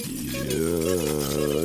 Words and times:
Yeah, 0.00 1.64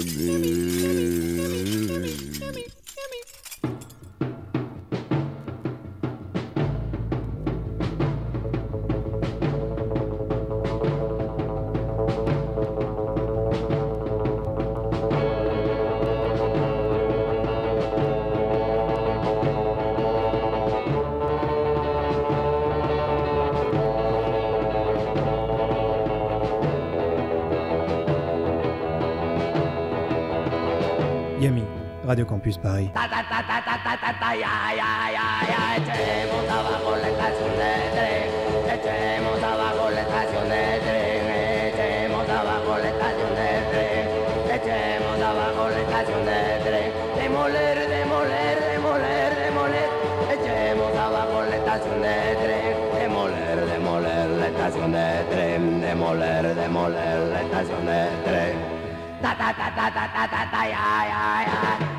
Radio 32.13 32.27
Campus 32.27 32.59
Paris. 32.59 32.91
Ta 32.93 33.23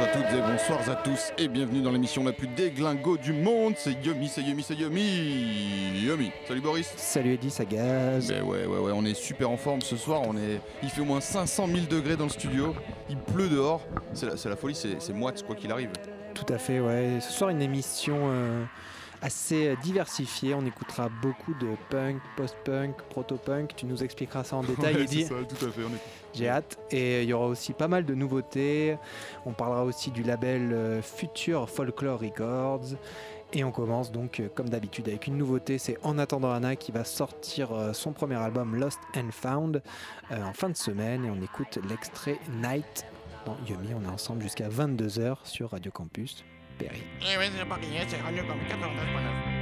à 0.02 0.06
toutes 0.12 0.36
et 0.36 0.42
bonsoir 0.42 0.90
à 0.90 0.96
tous 0.96 1.32
et 1.38 1.48
bienvenue 1.48 1.80
dans 1.80 1.92
l'émission 1.92 2.24
la 2.24 2.32
plus 2.32 2.46
déglingo 2.48 3.16
du 3.16 3.32
monde, 3.32 3.72
c'est 3.78 3.92
Yumi, 4.04 4.28
c'est 4.28 4.42
Yumi, 4.42 4.62
c'est 4.62 4.74
Yumi, 4.74 6.02
Yumi. 6.02 6.30
Salut 6.46 6.60
Boris. 6.60 6.92
Salut 6.96 7.32
Eddy, 7.32 7.48
ça 7.48 7.64
gaz. 7.64 8.28
Ben 8.28 8.42
ouais, 8.42 8.66
ouais, 8.66 8.78
ouais, 8.78 8.92
on 8.94 9.06
est 9.06 9.14
super 9.14 9.48
en 9.48 9.56
forme 9.56 9.80
ce 9.80 9.96
soir, 9.96 10.20
on 10.26 10.36
est, 10.36 10.60
il 10.82 10.90
fait 10.90 11.00
au 11.00 11.06
moins 11.06 11.22
500 11.22 11.68
000 11.68 11.86
degrés 11.88 12.16
dans 12.16 12.24
le 12.24 12.30
studio, 12.30 12.74
il 13.08 13.16
pleut 13.16 13.48
dehors, 13.48 13.80
c'est 14.12 14.26
la, 14.26 14.56
folie, 14.56 14.74
c'est, 14.74 15.00
c'est 15.00 15.14
moite 15.14 15.42
quoi 15.46 15.56
qu'il 15.56 15.72
arrive. 15.72 15.90
Tout 16.34 16.52
à 16.52 16.58
fait, 16.58 16.80
ouais. 16.80 17.18
Ce 17.20 17.32
soir 17.32 17.48
une 17.48 17.62
émission... 17.62 18.16
Euh, 18.24 18.64
assez 19.22 19.68
euh, 19.68 19.76
diversifiée. 19.82 20.54
On 20.54 20.64
écoutera 20.66 21.08
beaucoup 21.22 21.54
de 21.54 21.68
punk, 21.90 22.20
post-punk, 22.36 22.96
proto-punk. 23.10 23.74
Tu 23.76 23.86
nous 23.86 24.02
expliqueras 24.02 24.44
ça 24.44 24.56
en 24.56 24.62
détail, 24.62 24.94
Ouais, 24.96 25.02
Eddie. 25.02 25.24
ça, 25.24 25.34
tout 25.48 25.64
à 25.64 25.70
fait. 25.70 25.82
J'ai 26.34 26.48
hâte. 26.48 26.78
Et 26.90 27.22
il 27.22 27.28
y 27.28 27.32
aura 27.32 27.46
aussi 27.46 27.72
pas 27.72 27.88
mal 27.88 28.04
de 28.04 28.14
nouveautés. 28.14 28.96
On 29.46 29.52
parlera 29.52 29.84
aussi 29.84 30.10
du 30.10 30.22
label 30.22 30.72
euh, 30.72 31.02
Future 31.02 31.68
Folklore 31.68 32.20
Records. 32.20 32.96
Et 33.54 33.64
on 33.64 33.72
commence 33.72 34.12
donc, 34.12 34.40
euh, 34.40 34.48
comme 34.54 34.68
d'habitude, 34.68 35.08
avec 35.08 35.26
une 35.26 35.38
nouveauté. 35.38 35.78
C'est 35.78 35.96
En 36.02 36.18
attendant 36.18 36.52
Anna 36.52 36.76
qui 36.76 36.92
va 36.92 37.04
sortir 37.04 37.72
euh, 37.72 37.92
son 37.94 38.12
premier 38.12 38.34
album 38.36 38.76
Lost 38.76 38.98
and 39.16 39.30
Found 39.30 39.82
euh, 40.30 40.42
en 40.42 40.52
fin 40.52 40.68
de 40.68 40.76
semaine. 40.76 41.24
Et 41.24 41.30
on 41.30 41.42
écoute 41.42 41.78
l'extrait 41.88 42.38
Night. 42.62 43.06
Dans 43.46 43.56
Yumi, 43.66 43.94
on 43.94 44.04
est 44.06 44.12
ensemble 44.12 44.42
jusqu'à 44.42 44.68
22h 44.68 45.36
sur 45.44 45.70
Radio 45.70 45.90
Campus 45.90 46.44
Paris. 46.78 47.02
Eh 47.22 47.36
oui, 47.38 47.44
c'est 47.56 47.64
pas 47.64 47.76
gagné, 47.76 48.00
c'est 48.08 48.20
Radio 48.20 48.44
comme 48.44 48.58
89.9. 48.68 49.57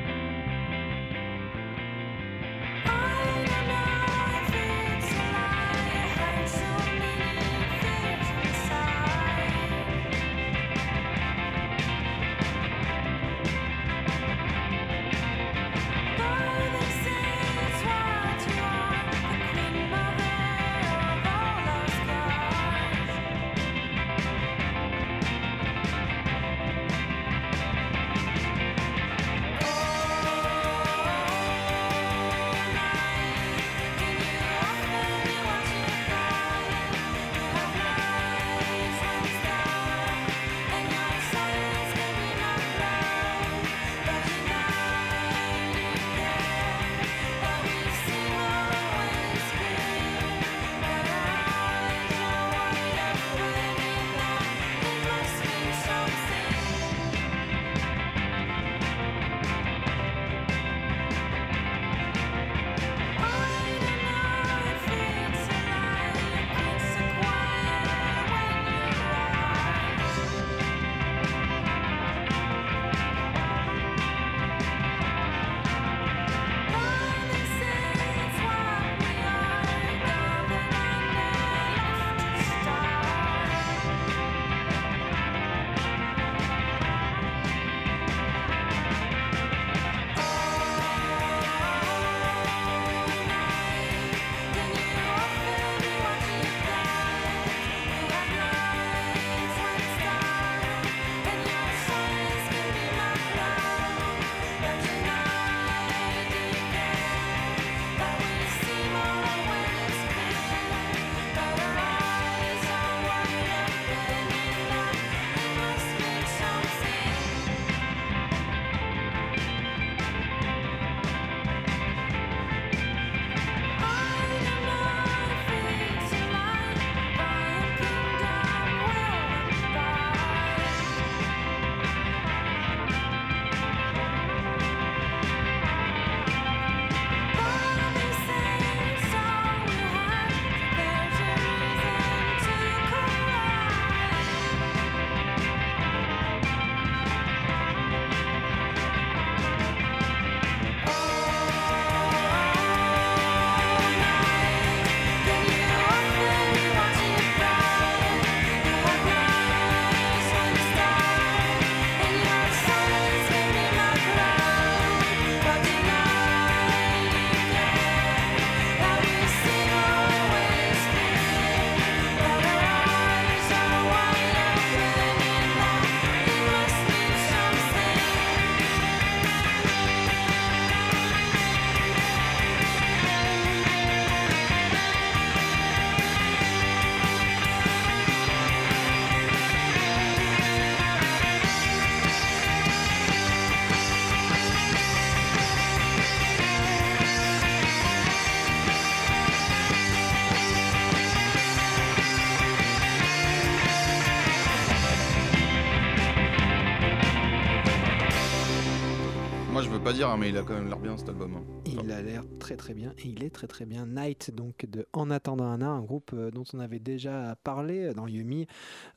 pas 209.86 209.92
dire, 209.92 210.10
hein, 210.10 210.16
mais 210.18 210.30
il 210.30 210.36
a 210.36 210.42
quand 210.42 210.54
même 210.54 210.66
l'air 210.66 210.80
bien 210.80 210.96
cet 210.98 211.10
album. 211.10 211.36
hein. 211.36 211.44
Il 211.64 211.92
a 211.92 212.02
l'air 212.02 212.24
très 212.40 212.56
très 212.56 212.74
bien 212.74 212.92
et 212.98 213.06
il 213.06 213.22
est 213.22 213.30
très 213.30 213.46
très 213.46 213.66
bien. 213.66 213.86
Night, 213.86 214.32
donc 214.34 214.66
de 214.66 214.84
En 214.92 215.12
attendant 215.12 215.52
Anna, 215.52 215.68
un 215.68 215.82
groupe 215.82 216.10
euh, 216.12 216.32
dont 216.32 216.42
on 216.54 216.58
avait 216.58 216.80
déjà 216.80 217.36
parlé 217.44 217.94
dans 217.94 218.08
Yumi 218.08 218.48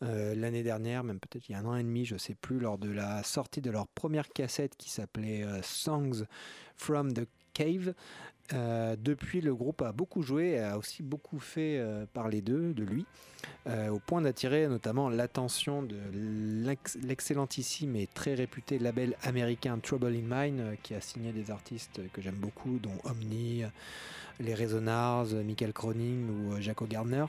euh, 0.01 0.33
l'année 0.33 0.63
dernière, 0.63 1.03
même 1.03 1.19
peut-être 1.19 1.47
il 1.47 1.51
y 1.51 1.55
a 1.55 1.59
un 1.59 1.65
an 1.65 1.75
et 1.75 1.83
demi, 1.83 2.05
je 2.05 2.17
sais 2.17 2.33
plus, 2.33 2.59
lors 2.59 2.79
de 2.79 2.89
la 2.89 3.21
sortie 3.21 3.61
de 3.61 3.69
leur 3.69 3.85
première 3.85 4.29
cassette 4.29 4.75
qui 4.77 4.89
s'appelait 4.89 5.43
euh, 5.43 5.61
Songs 5.61 6.25
from 6.75 7.13
the 7.13 7.27
Cave. 7.53 7.93
Euh, 8.53 8.95
depuis, 8.97 9.41
le 9.41 9.53
groupe 9.53 9.81
a 9.83 9.91
beaucoup 9.91 10.23
joué 10.23 10.51
et 10.51 10.59
a 10.59 10.77
aussi 10.77 11.03
beaucoup 11.03 11.39
fait 11.39 11.77
euh, 11.77 12.05
parler 12.13 12.41
d'eux, 12.41 12.73
de 12.73 12.83
lui, 12.83 13.05
euh, 13.67 13.89
au 13.89 13.99
point 13.99 14.21
d'attirer 14.21 14.67
notamment 14.67 15.09
l'attention 15.09 15.83
de 15.83 15.95
l'ex- 16.13 16.97
l'excellentissime 17.03 17.95
et 17.95 18.07
très 18.07 18.33
réputé 18.33 18.79
label 18.79 19.15
américain 19.21 19.77
Trouble 19.77 20.15
in 20.15 20.23
Mind, 20.23 20.77
qui 20.81 20.95
a 20.95 21.01
signé 21.01 21.31
des 21.31 21.51
artistes 21.51 22.01
que 22.11 22.21
j'aime 22.21 22.35
beaucoup, 22.35 22.79
dont 22.79 22.97
Omni, 23.03 23.63
les 24.39 24.55
Resonars, 24.55 25.27
Michael 25.45 25.73
Cronin 25.73 26.27
ou 26.29 26.53
euh, 26.53 26.61
Jaco 26.61 26.85
Gardner. 26.85 27.25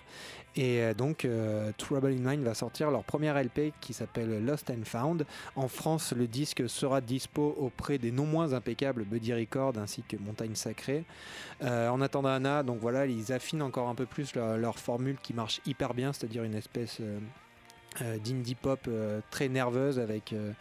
Et 0.56 0.80
euh, 0.80 0.94
donc, 0.94 1.24
euh, 1.24 1.70
Trouble 1.76 2.08
in 2.08 2.30
Mind 2.30 2.42
va 2.42 2.54
sortir 2.54 2.90
leur 2.90 3.04
première 3.04 3.40
LP 3.40 3.72
qui 3.80 3.92
s'appelle 3.92 4.44
Lost 4.44 4.70
and 4.70 4.84
Found. 4.84 5.26
En 5.56 5.68
France, 5.68 6.12
le 6.16 6.26
disque 6.26 6.68
sera 6.68 7.00
dispo 7.00 7.54
auprès 7.58 7.98
des 7.98 8.10
non 8.10 8.26
moins 8.26 8.52
impeccables 8.52 9.04
Buddy 9.04 9.34
Records 9.34 9.78
ainsi 9.78 10.02
que 10.02 10.16
Montagne 10.16 10.54
Sacrée. 10.54 11.04
Euh, 11.62 11.88
en 11.88 12.00
attendant 12.00 12.30
Anna, 12.30 12.62
donc 12.62 12.78
voilà, 12.80 13.06
ils 13.06 13.32
affinent 13.32 13.62
encore 13.62 13.88
un 13.88 13.94
peu 13.94 14.06
plus 14.06 14.34
leur, 14.34 14.78
formule 14.78 15.16
qui 15.22 15.34
marche 15.34 15.60
hyper 15.66 15.94
bien, 15.94 16.12
c'est-à-dire 16.12 16.42
une 16.42 16.54
espèce 16.54 16.98
euh, 17.00 17.18
euh, 17.18 17.18
d'indie 18.00 18.54
pop 18.54 18.80
euh, 18.88 19.20
très 19.30 19.48
nerveuse 19.48 19.98
avec 19.98 20.32
euh, 20.32 20.52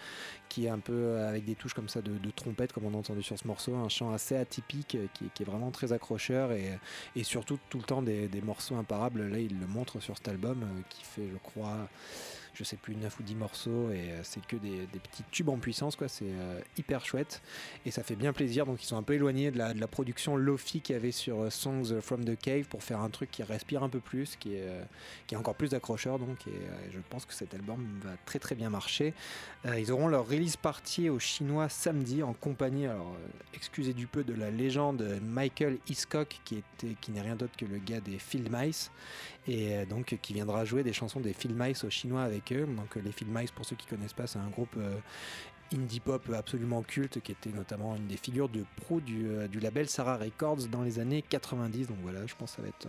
qui 0.50 0.66
est 0.66 0.70
un 0.70 0.80
peu 0.80 0.94
euh, 0.94 1.30
avec 1.30 1.46
des 1.46 1.56
touches 1.56 1.74
comme 1.74 1.88
ça 1.88 2.02
de, 2.02 2.12
trompette 2.32 2.74
comme 2.74 2.86
on 2.86 2.94
a 2.94 2.98
entendu 2.98 3.24
sur 3.24 3.38
ce 3.38 3.48
morceau, 3.48 3.76
un 3.76 3.88
chant 3.88 4.12
assez 4.12 4.36
atypique 4.36 4.96
euh, 4.96 5.06
qui, 5.14 5.42
est 5.42 5.46
vraiment 5.46 5.72
très 5.72 5.94
accrocheur 5.94 6.52
et, 6.52 6.78
surtout 7.24 7.60
tout 7.70 7.78
le 7.78 7.84
temps 7.84 8.02
des, 8.02 8.30
morceaux 8.44 8.76
imparables. 8.76 9.28
Là, 9.28 9.40
il 9.40 9.60
le 9.60 9.68
montre 9.68 10.00
sur 10.02 10.18
cet 10.18 10.28
album 10.28 10.64
euh, 10.64 10.82
qui 10.90 11.04
fait, 11.04 11.28
je 11.32 11.38
crois, 11.38 11.88
je 12.54 12.63
sais 12.63 12.75
plus 12.75 12.96
9 12.96 13.19
ou 13.19 13.24
10 13.24 13.36
morceaux 13.36 13.92
et 13.92 14.12
euh, 14.12 14.19
c'est 14.24 14.46
que 14.46 14.56
des, 14.56 14.88
petits 14.88 15.24
tubes 15.31 15.50
en 15.50 15.57
puissance 15.57 15.96
quoi. 15.96 16.07
C'est 16.07 16.25
euh, 16.25 16.60
hyper 16.78 17.06
chouette 17.06 17.42
et 17.86 17.92
ça 17.92 18.04
fait 18.04 18.16
bien 18.16 18.34
plaisir. 18.34 18.66
Donc 18.66 18.84
ils 18.84 18.86
sont 18.86 18.98
un 18.98 19.04
peu 19.04 19.13
éloignés 19.13 19.51
de 19.51 19.57
la, 19.57 19.88
production 19.88 20.36
lofi 20.36 20.81
qu'il 20.81 20.96
y 20.96 21.00
avait 21.00 21.12
sur 21.12 21.42
euh, 21.42 21.50
Songs 21.50 22.00
from 22.01 22.24
the 22.24 22.38
Cave 22.38 22.66
pour 22.66 22.84
faire 22.84 23.01
un 23.01 23.10
truc 23.10 23.31
qui 23.31 23.44
respire 23.44 23.84
un 23.84 23.90
peu 23.90 24.00
plus, 24.00 24.36
qui 24.36 24.54
est, 24.56 25.36
encore 25.36 25.56
plus 25.56 25.74
accrocheur 25.74 26.19
donc 26.19 26.48
et 26.48 26.62
je 26.92 27.00
pense 27.10 27.25
que 27.25 27.34
cet 27.34 27.54
album 27.54 27.86
va 28.04 28.12
très 28.25 28.40
très 28.40 28.56
bien 28.56 28.69
marcher. 28.69 29.13
Ils 29.78 29.92
auront 29.92 30.07
leur 30.07 30.28
release 30.28 30.57
party 30.57 31.10
au 31.10 31.19
chinois 31.19 31.69
samedi 31.69 32.24
en 32.24 32.34
compagnie, 32.34 32.88
alors 32.88 33.16
excusez 33.54 33.94
du 33.94 34.07
peu, 34.07 34.24
de 34.24 34.34
la 34.34 34.52
légende 34.52 35.19
Michael 35.24 35.78
Hiscock 35.88 36.40
qui, 36.45 36.63
qui 37.02 37.12
n'est 37.12 37.22
rien 37.22 37.36
d'autre 37.36 37.56
que 37.57 37.66
le 37.66 37.78
gars 37.78 38.02
des 38.02 38.19
Field 38.19 38.50
Mice 38.52 38.92
et 39.51 39.75
euh, 39.78 39.86
donc 39.86 40.18
qui 40.22 40.34
viendra 40.34 40.66
jouer 40.66 40.84
des 40.84 40.94
chansons 40.94 41.19
des 41.19 41.34
Field 41.34 41.56
Mice 41.57 41.84
au 41.84 41.90
chinois 41.90 42.24
avec 42.24 42.51
eux. 42.51 42.66
Donc 42.66 42.96
euh, 42.98 43.01
les 43.04 43.12
Field 43.12 43.31
Mice, 43.34 43.51
pour 43.51 43.66
ceux 43.66 43.75
qui 43.75 43.86
connaissent 43.88 44.13
pas, 44.13 44.28
c'est 44.28 44.40
un 44.40 44.48
groupe 44.50 44.75
euh, 44.78 44.96
indie 45.74 46.00
pop 46.00 46.28
absolument 46.36 46.81
culte 46.81 47.19
qui 47.22 47.31
était 47.31 47.51
notamment 47.51 47.96
une 47.96 48.07
des 48.07 48.18
figures 48.18 48.50
de 48.50 48.63
pro 48.78 49.00
du, 49.00 49.28
du 49.50 49.60
label 49.60 49.88
Sarah 49.88 50.18
Records 50.18 50.68
dans 50.72 50.81
les 50.81 50.98
années 51.00 51.22
90. 51.22 51.88
Donc 51.88 51.98
voilà, 52.01 52.25
je 52.25 52.34
pense 52.36 52.51
que 52.51 52.56
ça 52.56 52.62
va 52.63 52.69
être 52.69 52.88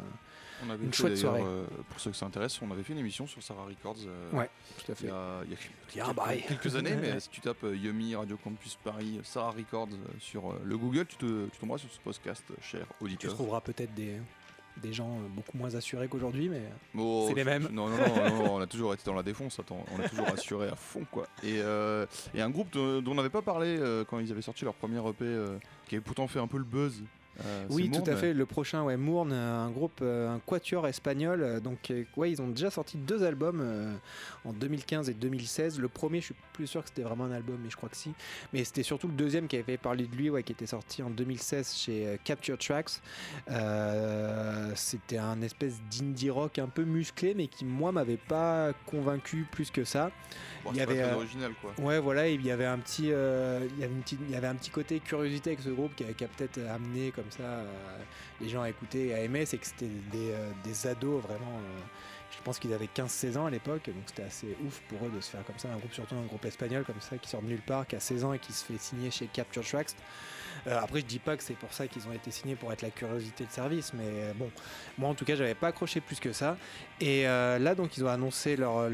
On 0.66 0.70
avait 0.70 0.84
Une 0.86 0.90
fait, 0.92 0.96
chouette 1.02 1.16
soirée. 1.18 1.42
euh, 1.44 1.66
pour 1.90 2.00
ceux 2.00 2.10
que 2.10 2.16
ça 2.16 2.24
intéresse, 2.24 2.58
on 2.62 2.70
avait 2.70 2.82
fait 2.82 2.94
une 2.94 2.98
émission 3.00 3.26
sur 3.26 3.42
Sarah 3.42 3.64
Records. 3.66 3.98
euh, 4.06 4.30
Ouais, 4.32 4.48
tout 4.78 4.92
à 4.92 4.94
Il 4.94 4.96
fait. 4.96 5.06
y 5.08 5.10
a, 5.10 5.40
il 5.44 5.50
y 5.50 5.54
a 5.54 5.58
Il 5.92 5.98
y 5.98 6.00
a 6.00 6.14
quelques- 6.36 6.48
quelques 6.48 6.76
années, 6.76 6.96
mais 7.02 7.20
si 7.20 7.28
tu 7.28 7.42
tapes 7.42 7.64
euh, 7.64 7.76
Yumi, 7.76 8.14
Radio 8.16 8.38
Campus 8.42 8.76
Paris, 8.82 9.20
Sarah 9.24 9.50
Records 9.50 9.88
sur 10.18 10.54
le 10.64 10.78
Google, 10.78 11.04
tu, 11.04 11.16
te, 11.16 11.46
tu 11.48 11.58
tomberas 11.58 11.78
sur 11.78 11.92
ce 11.92 12.00
podcast, 12.00 12.44
cher 12.62 12.86
Tu 12.98 13.04
auditeur. 13.04 13.34
trouveras 13.34 13.60
peut-être 13.60 13.92
des, 13.94 14.16
des 14.82 14.92
gens 14.92 15.08
euh, 15.18 15.28
beaucoup 15.28 15.56
moins 15.56 15.74
assurés 15.74 16.08
qu'aujourd'hui, 16.08 16.48
mais 16.48 16.62
Oh, 16.96 17.26
C'est 17.28 17.34
les 17.34 17.44
mêmes. 17.44 17.68
Non, 17.70 17.88
non, 17.88 17.96
non, 17.96 18.54
on 18.54 18.60
a 18.60 18.66
toujours 18.66 18.94
été 18.94 19.02
dans 19.04 19.14
la 19.14 19.22
défonce, 19.22 19.58
attends, 19.58 19.84
on 19.96 20.02
est 20.02 20.08
toujours 20.08 20.28
assuré 20.28 20.68
à 20.68 20.76
fond, 20.76 21.04
quoi. 21.10 21.26
Et, 21.42 21.60
euh, 21.60 22.06
et 22.34 22.40
un 22.40 22.50
groupe 22.50 22.72
dont 22.72 23.00
dont 23.02 23.12
on 23.12 23.14
n'avait 23.14 23.28
pas 23.30 23.42
parlé 23.42 23.76
euh, 23.78 24.04
quand 24.04 24.18
ils 24.18 24.30
avaient 24.32 24.42
sorti 24.42 24.64
leur 24.64 24.74
premier 24.74 24.98
EP, 24.98 25.24
euh, 25.24 25.58
qui 25.88 25.94
avait 25.96 26.02
pourtant 26.04 26.26
fait 26.28 26.38
un 26.40 26.46
peu 26.46 26.58
le 26.58 26.64
buzz. 26.64 27.02
Euh, 27.44 27.66
Oui, 27.70 27.90
tout 27.90 28.08
à 28.10 28.16
fait. 28.16 28.34
Le 28.34 28.46
prochain, 28.46 28.82
ouais, 28.82 28.96
Mourne, 28.96 29.32
euh, 29.32 29.58
un 29.58 29.70
groupe, 29.70 30.00
euh, 30.02 30.34
un 30.34 30.38
quatuor 30.40 30.86
espagnol. 30.86 31.60
Donc, 31.62 31.92
ouais, 32.16 32.30
ils 32.30 32.40
ont 32.42 32.48
déjà 32.48 32.70
sorti 32.70 32.96
deux 32.96 33.22
albums 33.22 33.60
euh, 33.62 33.94
en 34.44 34.52
2015 34.52 35.10
et 35.10 35.14
2016. 35.14 35.78
Le 35.78 35.88
premier, 35.88 36.20
je 36.20 36.26
suis 36.26 36.34
plus 36.52 36.66
sûr 36.66 36.82
que 36.82 36.88
c'était 36.88 37.02
vraiment 37.02 37.24
un 37.24 37.32
album, 37.32 37.58
mais 37.62 37.70
je 37.70 37.76
crois 37.76 37.88
que 37.88 37.96
si. 37.96 38.12
Mais 38.52 38.64
c'était 38.64 38.82
surtout 38.82 39.08
le 39.08 39.14
deuxième 39.14 39.48
qui 39.48 39.56
avait 39.56 39.76
parlé 39.76 40.06
de 40.06 40.14
lui, 40.14 40.30
ouais, 40.30 40.42
qui 40.42 40.52
était 40.52 40.66
sorti 40.66 41.02
en 41.02 41.10
2016 41.10 41.74
chez 41.74 42.06
euh, 42.06 42.16
Capture 42.22 42.58
Tracks. 42.58 43.00
Euh, 43.50 44.72
c'était 44.74 45.18
un 45.18 45.40
espèce 45.42 45.80
d'indie 45.90 46.30
rock 46.30 46.58
un 46.58 46.68
peu 46.68 46.84
musclé, 46.84 47.34
mais 47.34 47.46
qui 47.46 47.64
moi 47.64 47.92
m'avait 47.92 48.16
pas 48.16 48.72
convaincu 48.86 49.46
plus 49.50 49.70
que 49.70 49.84
ça. 49.84 50.10
Bon, 50.64 50.70
il 50.72 50.78
y 50.78 50.80
avait, 50.80 50.94
très 50.94 51.12
euh, 51.12 51.16
original, 51.16 51.52
quoi. 51.60 51.72
Ouais, 51.84 51.98
voilà, 51.98 52.28
il 52.28 52.44
y 52.44 52.50
avait 52.50 52.66
un 52.66 52.78
petit, 52.78 53.10
euh, 53.10 53.66
il 53.74 53.80
y 53.80 53.84
avait 53.84 53.94
une 53.94 54.02
petite, 54.02 54.20
il 54.28 54.30
y 54.30 54.36
avait 54.36 54.46
un 54.46 54.54
petit 54.54 54.70
côté 54.70 55.00
curiosité 55.00 55.50
avec 55.50 55.62
ce 55.62 55.70
groupe 55.70 55.94
qui 55.94 56.04
a, 56.04 56.12
qui 56.12 56.24
a 56.24 56.28
peut-être 56.28 56.58
amené 56.68 57.10
comme 57.12 57.29
ça 57.30 57.42
euh, 57.42 57.64
les 58.40 58.48
gens 58.48 58.62
à 58.62 58.70
écouter 58.70 59.08
et 59.08 59.14
à 59.14 59.20
aimer, 59.20 59.46
c'est 59.46 59.58
que 59.58 59.66
c'était 59.66 59.86
des, 60.12 60.32
euh, 60.32 60.50
des 60.64 60.86
ados 60.86 61.22
vraiment. 61.22 61.58
euh, 61.58 61.80
je 62.30 62.42
pense 62.44 62.58
qu'ils 62.60 62.72
avaient 62.72 62.88
15-16 62.94 63.36
ans 63.38 63.46
à 63.46 63.50
l'époque, 63.50 63.86
donc 63.86 64.04
c'était 64.06 64.22
assez 64.22 64.56
ouf 64.64 64.80
pour 64.88 65.04
eux 65.04 65.10
de 65.10 65.20
se 65.20 65.30
faire 65.30 65.44
comme 65.44 65.58
ça, 65.58 65.68
un 65.68 65.76
groupe 65.78 65.92
surtout 65.92 66.14
un 66.14 66.26
groupe 66.26 66.44
espagnol 66.44 66.84
comme 66.84 67.00
ça 67.00 67.18
qui 67.18 67.28
sort 67.28 67.42
de 67.42 67.48
nulle 67.48 67.60
part, 67.60 67.86
qui 67.88 67.96
a 67.96 68.00
16 68.00 68.24
ans 68.24 68.32
et 68.32 68.38
qui 68.38 68.52
se 68.52 68.64
fait 68.64 68.78
signer 68.78 69.10
chez 69.10 69.26
Capture 69.26 69.64
Tracks. 69.64 69.90
Euh, 70.66 70.78
après, 70.80 71.00
je 71.00 71.06
dis 71.06 71.18
pas 71.18 71.36
que 71.36 71.42
c'est 71.42 71.54
pour 71.54 71.72
ça 71.72 71.86
qu'ils 71.86 72.06
ont 72.08 72.12
été 72.12 72.30
signés 72.30 72.56
pour 72.56 72.72
être 72.72 72.82
la 72.82 72.90
curiosité 72.90 73.44
de 73.44 73.50
service, 73.50 73.92
mais 73.94 74.32
bon, 74.36 74.50
moi 74.98 75.08
en 75.08 75.14
tout 75.14 75.24
cas, 75.24 75.34
j'avais 75.34 75.54
pas 75.54 75.68
accroché 75.68 76.00
plus 76.00 76.20
que 76.20 76.32
ça. 76.32 76.56
Et 77.00 77.26
euh, 77.26 77.58
là, 77.58 77.74
donc, 77.74 77.96
ils 77.96 78.04
ont 78.04 78.08
annoncé 78.08 78.56
euh, 78.58 78.88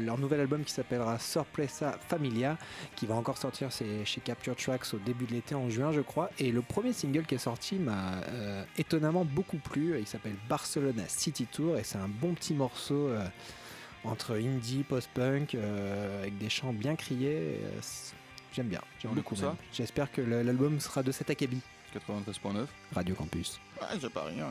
leur, 0.00 0.18
nouvel 0.18 0.40
album 0.40 0.64
qui 0.64 0.72
s'appellera 0.72 1.18
Sorpresa 1.18 1.98
Familia, 2.08 2.58
qui 2.96 3.06
va 3.06 3.14
encore 3.14 3.38
sortir 3.38 3.70
chez 3.70 4.20
Capture 4.22 4.56
Tracks 4.56 4.94
au 4.94 4.98
début 4.98 5.26
de 5.26 5.32
l'été, 5.32 5.54
en 5.54 5.68
juin, 5.68 5.92
je 5.92 6.00
crois. 6.00 6.30
Et 6.38 6.52
le 6.52 6.62
premier 6.62 6.92
single 6.92 7.24
qui 7.24 7.34
est 7.34 7.38
sorti 7.38 7.76
m'a 7.76 8.20
étonnamment 8.76 9.24
beaucoup 9.24 9.58
plu. 9.58 9.96
Il 9.98 10.06
s'appelle 10.06 10.36
Barcelona 10.48 11.04
City 11.08 11.46
Tour 11.46 11.78
et 11.78 11.84
c'est 11.84 11.98
un 11.98 12.08
bon 12.08 12.34
petit 12.34 12.54
morceau. 12.54 13.10
entre 14.04 14.36
indie, 14.36 14.84
post-punk, 14.84 15.56
avec 16.20 16.38
des 16.38 16.48
chants 16.48 16.72
bien 16.72 16.96
criés, 16.96 17.60
j'aime 18.52 18.68
bien, 18.68 18.80
j'aime 19.00 19.12
beaucoup 19.12 19.36
ça. 19.36 19.56
J'espère 19.72 20.10
que 20.12 20.20
l'album 20.20 20.80
sera 20.80 21.02
de 21.02 21.12
cet 21.12 21.30
acabit. 21.30 21.60
93.9. 21.94 22.66
Radio 22.92 23.14
Campus. 23.14 23.60
Ouais, 23.80 23.98
j'ai 24.00 24.10
pas 24.10 24.24
rien. 24.24 24.48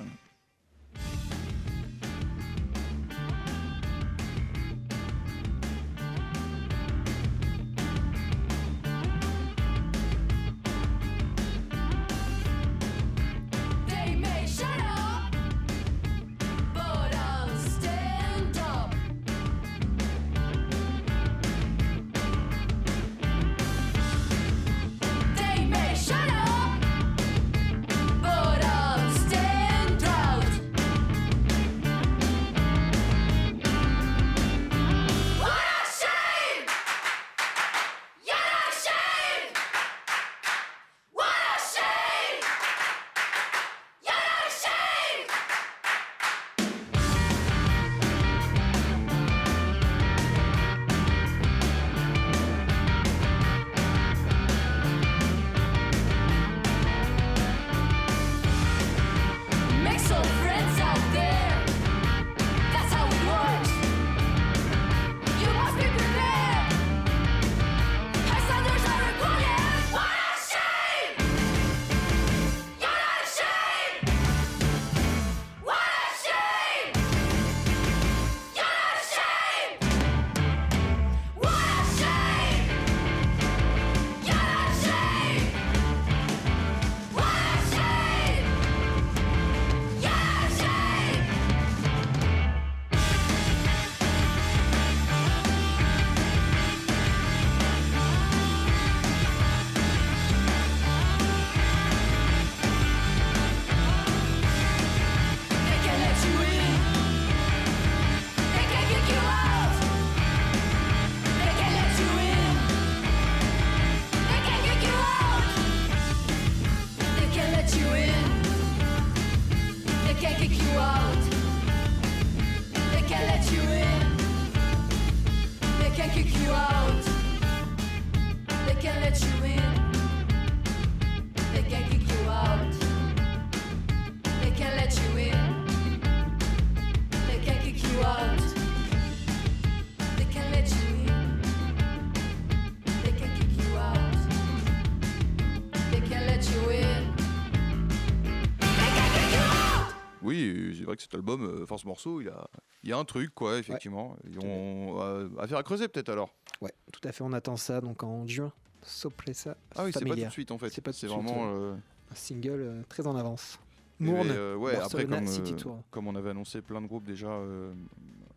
Cet 150.99 151.13
album, 151.15 151.43
euh, 151.43 151.63
enfin 151.63 151.77
ce 151.77 151.87
morceau, 151.87 152.21
il 152.21 152.29
a, 152.29 152.47
il 152.83 152.89
y 152.89 152.93
a 152.93 152.97
un 152.97 153.05
truc 153.05 153.33
quoi, 153.33 153.57
effectivement. 153.57 154.15
Ils 154.29 154.39
ont 154.39 155.01
euh, 155.01 155.29
affaire 155.39 155.57
à 155.57 155.63
creuser 155.63 155.87
peut-être 155.87 156.09
alors. 156.09 156.33
Ouais, 156.61 156.73
tout 156.91 157.05
à 157.07 157.11
fait. 157.11 157.23
On 157.23 157.33
attend 157.33 157.57
ça 157.57 157.81
donc 157.81 158.03
en 158.03 158.25
juin. 158.27 158.51
Sopressa 158.83 159.57
Ah 159.75 159.83
oui, 159.85 159.91
c'est 159.93 160.05
pas 160.05 160.15
tout 160.15 160.21
de 160.23 160.29
suite 160.29 160.51
en 160.51 160.57
fait. 160.57 160.69
C'est 160.69 160.81
pas 160.81 160.93
suite, 160.93 161.09
vraiment. 161.11 161.51
euh, 161.53 161.75
Un 162.11 162.15
single 162.15 162.61
euh, 162.61 162.83
très 162.87 163.05
en 163.07 163.15
avance. 163.15 163.59
et 163.99 164.03
Mourne, 164.03 164.29
euh, 164.31 164.55
ouais, 164.55 164.75
après 164.75 165.05
comme, 165.05 165.27
City 165.27 165.55
Tour. 165.55 165.81
comme 165.91 166.07
on 166.07 166.15
avait 166.15 166.29
annoncé 166.29 166.61
plein 166.61 166.81
de 166.81 166.87
groupes 166.87 167.05
déjà 167.05 167.29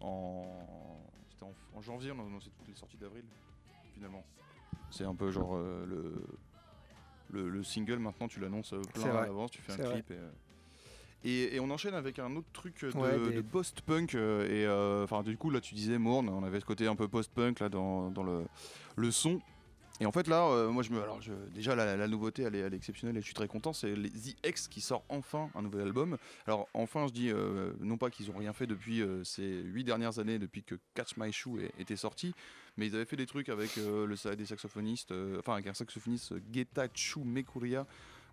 en, 0.00 0.46
c'était 1.30 1.44
en, 1.44 1.54
en 1.78 1.80
janvier, 1.82 2.10
on 2.12 2.18
a 2.20 2.22
annoncé 2.26 2.50
toutes 2.58 2.68
les 2.68 2.74
sorties 2.74 2.96
d'avril 2.96 3.24
finalement. 3.94 4.24
C'est 4.90 5.04
un 5.04 5.14
peu 5.14 5.30
genre 5.30 5.56
le, 5.56 6.14
le 7.30 7.48
le 7.48 7.62
single 7.62 7.98
maintenant 7.98 8.26
tu 8.26 8.40
l'annonces 8.40 8.70
C'est 8.74 8.92
plein 8.92 9.06
à 9.10 9.12
vrai. 9.12 9.26
l'avance, 9.26 9.50
tu 9.50 9.62
fais 9.62 9.72
un 9.72 9.76
C'est 9.76 9.82
vrai. 9.82 10.02
clip 10.02 10.10
et, 10.12 10.18
et, 11.24 11.54
et 11.56 11.60
on 11.60 11.70
enchaîne 11.70 11.94
avec 11.94 12.18
un 12.18 12.34
autre 12.36 12.48
truc 12.52 12.82
de, 12.84 12.96
Ouais, 12.98 13.18
des- 13.30 13.36
de 13.36 13.40
post-punk 13.42 14.14
euh, 14.14 14.46
et 14.46 14.66
euh, 14.66 15.04
enfin 15.04 15.22
du 15.22 15.36
coup 15.36 15.50
là 15.50 15.60
tu 15.60 15.74
disais 15.74 15.98
Mourne, 15.98 16.28
on 16.28 16.42
avait 16.44 16.60
ce 16.60 16.64
côté 16.64 16.86
un 16.86 16.96
peu 16.96 17.08
post-punk 17.08 17.60
là 17.60 17.68
dans, 17.68 18.10
dans 18.10 18.22
le, 18.22 18.44
le 18.96 19.10
son. 19.10 19.40
Et 20.02 20.06
en 20.06 20.12
fait 20.12 20.28
là, 20.28 20.46
euh, 20.46 20.70
moi 20.70 20.82
je 20.82 20.92
me, 20.92 21.02
alors 21.02 21.20
je, 21.20 21.34
déjà 21.54 21.74
la, 21.74 21.94
la 21.94 22.08
nouveauté 22.08 22.40
elle 22.44 22.54
est, 22.54 22.60
elle 22.60 22.72
est 22.72 22.76
exceptionnelle 22.78 23.18
et 23.18 23.20
je 23.20 23.26
suis 23.26 23.34
très 23.34 23.48
content, 23.48 23.74
c'est 23.74 23.94
les 23.94 24.08
The 24.08 24.34
X 24.46 24.66
qui 24.68 24.80
sort 24.80 25.04
enfin 25.10 25.50
un 25.54 25.60
nouvel 25.60 25.82
album. 25.82 26.16
Alors 26.46 26.68
enfin 26.72 27.06
je 27.06 27.12
dis 27.12 27.30
non 27.80 27.98
pas 27.98 28.08
qu'ils 28.08 28.30
ont 28.30 28.36
rien 28.38 28.54
fait 28.54 28.66
depuis 28.66 29.02
ces 29.24 29.60
huit 29.62 29.84
dernières 29.84 30.18
années, 30.18 30.38
depuis 30.38 30.62
que 30.62 30.76
Catch 30.94 31.18
My 31.18 31.30
Shoe 31.32 31.58
était 31.78 31.96
sorti, 31.96 32.32
mais 32.78 32.86
ils 32.86 32.94
avaient 32.94 33.04
fait 33.04 33.16
des 33.16 33.26
trucs 33.26 33.50
avec 33.50 33.76
le 33.76 34.34
des 34.36 34.46
saxophonistes, 34.46 35.12
enfin 35.38 35.52
avec 35.52 35.66
un 35.66 35.74
saxophoniste 35.74 36.32
Getachew 36.50 37.22
Mekuria, 37.22 37.86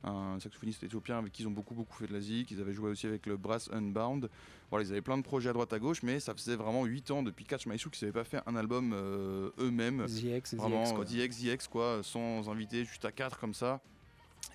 un 0.04 0.40
saxophoniste 0.40 0.84
éthiopien 0.84 1.18
avec 1.18 1.32
qui 1.32 1.44
ils 1.44 1.48
ont 1.48 1.52
beaucoup 1.52 1.74
beaucoup 1.74 1.96
fait 1.96 2.08
de 2.08 2.14
la 2.14 2.22
zik. 2.22 2.52
Ils 2.52 2.62
avaient 2.62 2.74
joué 2.74 2.90
aussi 2.90 3.08
avec 3.08 3.26
le 3.26 3.38
Brass 3.38 3.70
Unbound. 3.72 4.30
Voilà, 4.70 4.86
ils 4.86 4.92
avaient 4.92 5.02
plein 5.02 5.18
de 5.18 5.24
projets 5.24 5.50
à 5.50 5.54
droite 5.54 5.72
à 5.74 5.80
gauche, 5.80 6.04
mais 6.04 6.20
ça 6.20 6.34
faisait 6.34 6.56
vraiment 6.56 6.86
8 6.86 7.12
ans 7.12 7.24
depuis 7.24 7.46
Catch 7.46 7.66
My 7.66 7.78
Shoe 7.78 7.90
qu'ils 7.90 8.08
n'avaient 8.08 8.20
pas 8.20 8.26
fait 8.26 8.42
un 8.46 8.56
album 8.56 8.94
euh, 8.94 9.50
eux-mêmes. 9.60 10.06
ZX, 10.08 10.56
Vraiment, 10.56 10.86
ZX. 10.86 11.44
DX, 11.44 11.68
quoi, 11.70 12.02
sans 12.04 12.50
invité, 12.50 12.84
juste 12.84 13.06
à 13.06 13.12
4 13.12 13.40
comme 13.40 13.54
ça. 13.54 13.80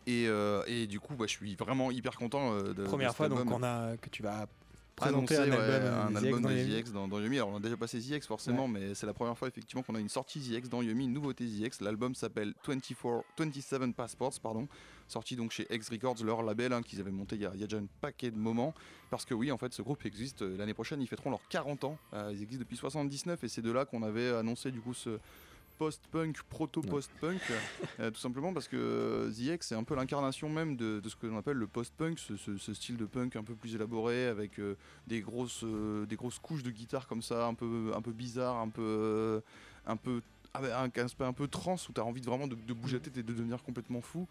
Et, 0.07 0.27
euh, 0.27 0.63
et 0.67 0.87
du 0.87 1.01
coup, 1.01 1.15
bah, 1.15 1.27
je 1.27 1.33
suis 1.33 1.55
vraiment 1.55 1.91
hyper 1.91 2.17
content 2.17 2.53
euh, 2.53 2.75
de. 2.75 2.85
Première 2.85 3.15
fois 3.15 3.29
donc 3.29 3.51
on 3.51 3.63
a 3.63 3.97
que 3.97 4.09
tu 4.09 4.23
vas 4.23 4.47
présenter 4.97 5.37
un 5.37 5.51
ouais, 5.51 5.57
album, 5.57 6.17
un 6.17 6.17
album 6.17 6.43
dans 6.43 6.49
de 6.49 6.57
ZX 6.57 6.93
dans, 6.93 7.09
dans 7.09 7.21
Yumi. 7.21 7.37
Alors 7.37 7.51
on 7.51 7.57
a 7.57 7.61
déjà 7.61 7.77
passé 7.77 8.01
ZX 8.01 8.27
forcément, 8.27 8.69
mais 8.69 8.95
c'est 8.95 9.07
la 9.07 9.15
première 9.15 9.37
fois 9.37 9.49
effectivement 9.49 9.83
qu'on 9.83 9.95
a 9.95 10.01
une 10.01 10.09
sortie 10.09 10.41
ZX 10.41 10.69
dans 10.69 10.83
Yumi, 10.83 11.05
une 11.05 11.13
nouveauté 11.13 11.47
ZX. 11.47 11.83
L'album 11.83 12.15
s'appelle 12.15 12.55
24, 12.67 13.25
27 13.39 13.95
Passports, 13.95 14.35
pardon, 14.43 14.69
sorti 15.09 15.37
donc 15.37 15.51
chez 15.53 15.67
X 15.71 15.89
Records, 15.91 16.25
leur 16.25 16.43
label 16.43 16.73
hein, 16.73 16.83
qu'ils 16.83 17.01
avaient 17.01 17.11
monté 17.11 17.37
il 17.37 17.43
y, 17.43 17.47
a, 17.47 17.53
il 17.55 17.61
y 17.61 17.65
a 17.65 17.67
déjà 17.67 17.83
un 17.83 17.87
paquet 18.01 18.31
de 18.31 18.39
moments. 18.39 18.75
Parce 19.11 19.25
que 19.25 19.35
oui, 19.35 19.53
en 19.53 19.59
fait, 19.59 19.73
ce 19.75 19.83
groupe 19.83 20.05
existe 20.07 20.43
euh, 20.43 20.57
l'année 20.57 20.75
prochaine, 20.75 21.03
ils 21.03 21.07
fêteront 21.07 21.31
leurs 21.31 21.47
40 21.49 21.85
ans. 21.85 21.99
Euh, 22.15 22.31
ils 22.33 22.43
existent 22.43 22.63
depuis 22.63 22.77
79 22.77 23.45
et 23.45 23.49
c'est 23.49 23.63
de 23.63 23.71
là 23.71 23.85
qu'on 23.85 24.03
avait 24.03 24.31
annoncé 24.31 24.71
du 24.71 24.81
coup 24.81 24.95
ce 24.95 25.19
post-punk, 25.87 26.43
proto-post-punk, 26.49 27.41
euh, 28.01 28.11
tout 28.11 28.21
simplement 28.21 28.53
parce 28.53 28.69
que 28.69 28.77
euh, 28.77 29.31
The 29.33 29.55
X 29.55 29.69
c'est 29.69 29.75
un 29.75 29.83
peu 29.85 29.97
l'incarnation 29.97 30.49
même 30.49 30.77
de, 30.77 31.01
de 31.01 31.09
ce 31.09 31.17
que 31.17 31.27
l'on 31.27 31.37
appelle 31.39 31.57
le 31.57 31.67
post-punk, 31.67 32.19
ce, 32.19 32.37
ce- 32.37 32.57
ce 32.57 32.73
style 32.75 32.97
de 32.97 33.05
punk 33.05 33.35
un 33.37 33.43
peu 33.43 33.55
plus 33.55 33.75
élaboré 33.75 34.27
avec 34.27 34.59
euh, 34.61 34.77
des 35.09 35.21
grosses, 35.21 35.65
euh, 35.65 36.07
des 36.07 36.17
grosses 36.17 36.39
couches 36.39 36.63
de 36.63 36.71
guitare 36.71 37.07
comme 37.09 37.23
ça, 37.23 37.47
un 37.47 37.55
peu, 37.55 37.91
un 37.95 38.01
peu 38.01 38.13
bizarre, 38.13 38.57
un 38.57 38.69
peu, 38.69 39.43
un 39.87 39.97
peu, 39.97 40.21
ah 40.55 40.61
ben, 40.61 40.73
un 40.73 41.05
aspect 41.05 41.25
un 41.25 41.33
peu 41.33 41.49
trans 41.49 41.77
où 41.89 41.93
tu 41.93 42.01
as 42.01 42.05
envie 42.05 42.21
de 42.21 42.27
vraiment 42.27 42.47
de, 42.47 42.55
de 42.55 42.73
bouger 42.73 42.99
la 42.99 43.01
tête 43.05 43.17
et 43.17 43.23
de 43.23 43.33
devenir 43.33 43.63
complètement 43.63 44.01
fou 44.01 44.29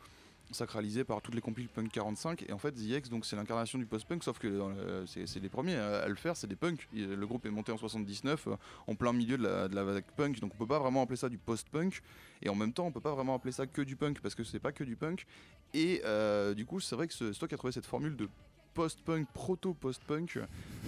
sacralisé 0.53 1.03
par 1.03 1.21
toutes 1.21 1.35
les 1.35 1.41
compiles 1.41 1.67
punk 1.67 1.91
45 1.91 2.45
et 2.47 2.53
en 2.53 2.57
fait 2.57 2.71
The 2.71 2.81
X 2.81 3.09
donc 3.09 3.25
c'est 3.25 3.35
l'incarnation 3.35 3.77
du 3.79 3.85
post-punk 3.85 4.23
sauf 4.23 4.39
que 4.39 4.47
le- 4.47 5.05
c'est 5.07 5.39
les 5.39 5.49
premiers 5.49 5.75
à, 5.75 6.07
le 6.07 6.15
faire 6.15 6.35
c'est 6.35 6.47
des 6.47 6.55
punks. 6.55 6.87
Le 6.93 7.25
groupe 7.25 7.45
est 7.45 7.49
monté 7.51 7.71
en 7.71 7.77
79 7.77 8.47
euh, 8.47 8.55
en 8.87 8.95
plein 8.95 9.13
milieu 9.13 9.37
de 9.37 9.43
la, 9.43 9.67
de 9.67 9.75
la 9.75 9.83
vague 9.83 10.03
punk. 10.15 10.39
Donc 10.39 10.53
on 10.55 10.57
peut 10.57 10.67
pas 10.67 10.79
vraiment 10.79 11.01
appeler 11.03 11.17
ça 11.17 11.29
du 11.29 11.37
post-punk. 11.37 12.01
Et 12.41 12.49
en 12.49 12.55
même 12.55 12.73
temps 12.73 12.85
on 12.87 12.91
peut 12.91 12.99
pas 13.01 13.13
vraiment 13.13 13.35
appeler 13.35 13.51
ça 13.51 13.65
que 13.67 13.81
du 13.81 13.95
punk 13.95 14.19
parce 14.21 14.35
que 14.35 14.43
c'est 14.43 14.59
pas 14.59 14.71
que 14.71 14.83
du 14.83 14.95
punk. 14.95 15.25
Et 15.73 16.01
euh, 16.05 16.53
du 16.53 16.65
coup 16.65 16.79
c'est 16.79 16.95
vrai 16.95 17.07
que 17.07 17.13
ce- 17.13 17.31
qui 17.45 17.53
as 17.53 17.57
trouvé 17.57 17.71
cette 17.73 17.85
formule 17.85 18.15
de 18.15 18.27
post-punk, 18.73 19.27
proto-post-punk, 19.33 20.39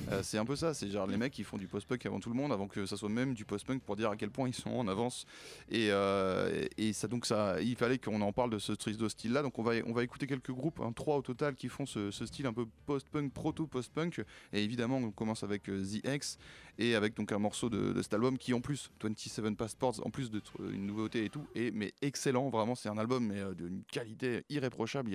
euh, 0.10 0.22
c'est 0.24 0.38
un 0.38 0.46
peu 0.46 0.56
ça, 0.56 0.74
c'est 0.74 0.90
genre 0.90 1.08
les 1.08 1.18
mecs 1.18 1.34
qui 1.34 1.44
font 1.44 1.58
du 1.58 1.68
post-punk 1.68 2.06
avant 2.06 2.20
tout 2.20 2.30
le 2.30 2.36
monde, 2.36 2.52
avant 2.52 2.68
que 2.68 2.86
ça 2.86 2.98
soit 2.98 3.10
même 3.10 3.34
du 3.34 3.46
post-punk 3.46 3.82
pour 3.82 3.96
dire 3.96 4.10
à 4.10 4.16
quel 4.16 4.30
point 4.30 4.48
ils 4.48 4.54
sont 4.54 4.72
en 4.72 4.88
avance. 4.88 5.26
Et, 5.70 5.92
euh, 5.92 6.66
ça, 6.94 7.08
donc 7.08 7.26
ça, 7.26 7.62
il 7.62 7.76
fallait 7.76 7.98
qu'on 7.98 8.22
en 8.22 8.32
parle 8.32 8.52
de 8.52 8.60
ce 8.60 8.72
triste 8.72 9.00
de 9.00 9.10
style-là. 9.10 9.42
Donc 9.42 9.58
on 9.60 9.64
va, 9.64 9.74
on 9.86 9.94
va 9.94 10.04
écouter 10.04 10.28
quelques 10.28 10.52
groupes, 10.52 10.80
hein, 10.80 10.92
trois 10.96 11.18
au 11.18 11.22
total, 11.22 11.56
qui 11.56 11.70
font 11.70 11.86
ce, 11.86 12.12
style 12.12 12.46
un 12.46 12.54
peu 12.54 12.66
post-punk, 12.86 13.34
proto-post-punk. 13.34 14.24
Et 14.54 14.64
évidemment, 14.64 14.98
on 14.98 15.12
commence 15.12 15.44
avec 15.44 15.70
euh, 15.70 15.84
The 15.84 16.08
X 16.08 16.38
et 16.78 16.96
avec 16.96 17.16
donc 17.16 17.32
un 17.32 17.40
morceau 17.40 17.70
de, 17.70 18.02
cet 18.02 18.14
album 18.14 18.38
qui 18.38 18.54
en 18.54 18.62
plus 18.62 18.92
27 19.02 19.56
Passports 19.56 20.02
en 20.06 20.10
plus 20.10 20.32
d'être 20.32 20.54
une 20.62 20.88
nouveauté 20.88 21.26
et 21.26 21.30
tout 21.30 21.46
est 21.56 21.72
mais 21.72 21.94
excellent 22.02 22.50
vraiment 22.50 22.76
c'est 22.76 22.90
un 22.90 22.98
album 22.98 23.28
mais 23.28 23.40
euh, 23.40 23.54
d'une 23.54 23.84
qualité 23.84 24.44
irréprochable 24.50 25.12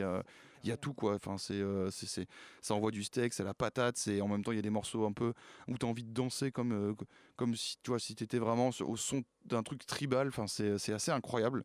il 0.65 0.69
y 0.69 0.73
a 0.73 0.77
tout 0.77 0.95
quoi. 0.95 1.15
Enfin 1.15 1.37
euh, 1.50 1.91
c'est- 1.91 2.07
c'est- 2.07 2.29
ça 2.61 2.75
envoie 2.75 2.91
du 2.91 3.03
steak 3.05 3.33
c'est 3.33 3.45
la 3.45 3.55
patate 3.55 3.97
c'est 3.97 4.21
en 4.21 4.29
même 4.29 4.43
temps 4.45 4.53
il 4.53 4.57
y 4.57 4.59
a 4.59 4.62
des 4.62 4.71
morceaux 4.71 5.07
un 5.07 5.12
peu 5.12 5.33
où 5.69 5.77
tu 5.79 5.87
as 5.87 5.88
envie 5.88 6.05
de 6.05 6.12
danser 6.12 6.50
comme 6.53 6.73
euh, 6.73 6.95
comme 7.37 7.55
si 7.55 7.77
tu 7.83 7.91
vois 7.91 7.99
si 7.99 8.12
étais 8.12 8.38
vraiment 8.38 8.71
au 8.81 8.97
son 8.97 9.23
d'un 9.45 9.62
truc 9.62 9.87
tribal. 9.87 10.29
Enfin 10.29 10.47
c'est 10.47 10.93
assez 10.93 11.11
incroyable. 11.11 11.65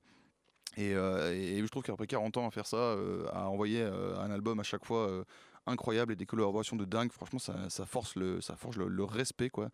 Et, 0.75 0.95
euh, 0.95 1.31
et 1.33 1.59
je 1.61 1.67
trouve 1.67 1.83
qu'après 1.83 2.07
40 2.07 2.37
ans 2.37 2.47
à 2.47 2.51
faire 2.51 2.65
ça, 2.65 2.95
à 3.31 3.47
envoyer 3.47 3.83
un 3.83 4.31
album 4.31 4.59
à 4.59 4.63
chaque 4.63 4.85
fois 4.85 5.23
incroyable 5.67 6.13
et 6.13 6.15
des 6.15 6.25
collaborations 6.25 6.75
de 6.75 6.85
dingue, 6.85 7.11
franchement, 7.11 7.39
ça, 7.39 7.85
force 7.85 8.15
le, 8.15 8.41
ça 8.41 8.55
force 8.55 8.77
le, 8.77 9.03
respect, 9.03 9.49
quoi. 9.49 9.69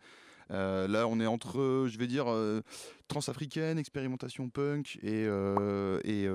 Là, 0.50 1.06
on 1.06 1.18
est 1.20 1.26
entre, 1.26 1.86
je 1.88 1.98
vais 1.98 2.06
dire, 2.06 2.26
transafricaine, 3.08 3.78
expérimentation 3.78 4.50
punk 4.50 4.98
et, 5.02 5.24
et 6.04 6.28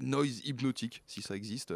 noise 0.00 0.40
hypnotique, 0.46 1.02
si 1.06 1.22
ça 1.22 1.36
existe. 1.36 1.74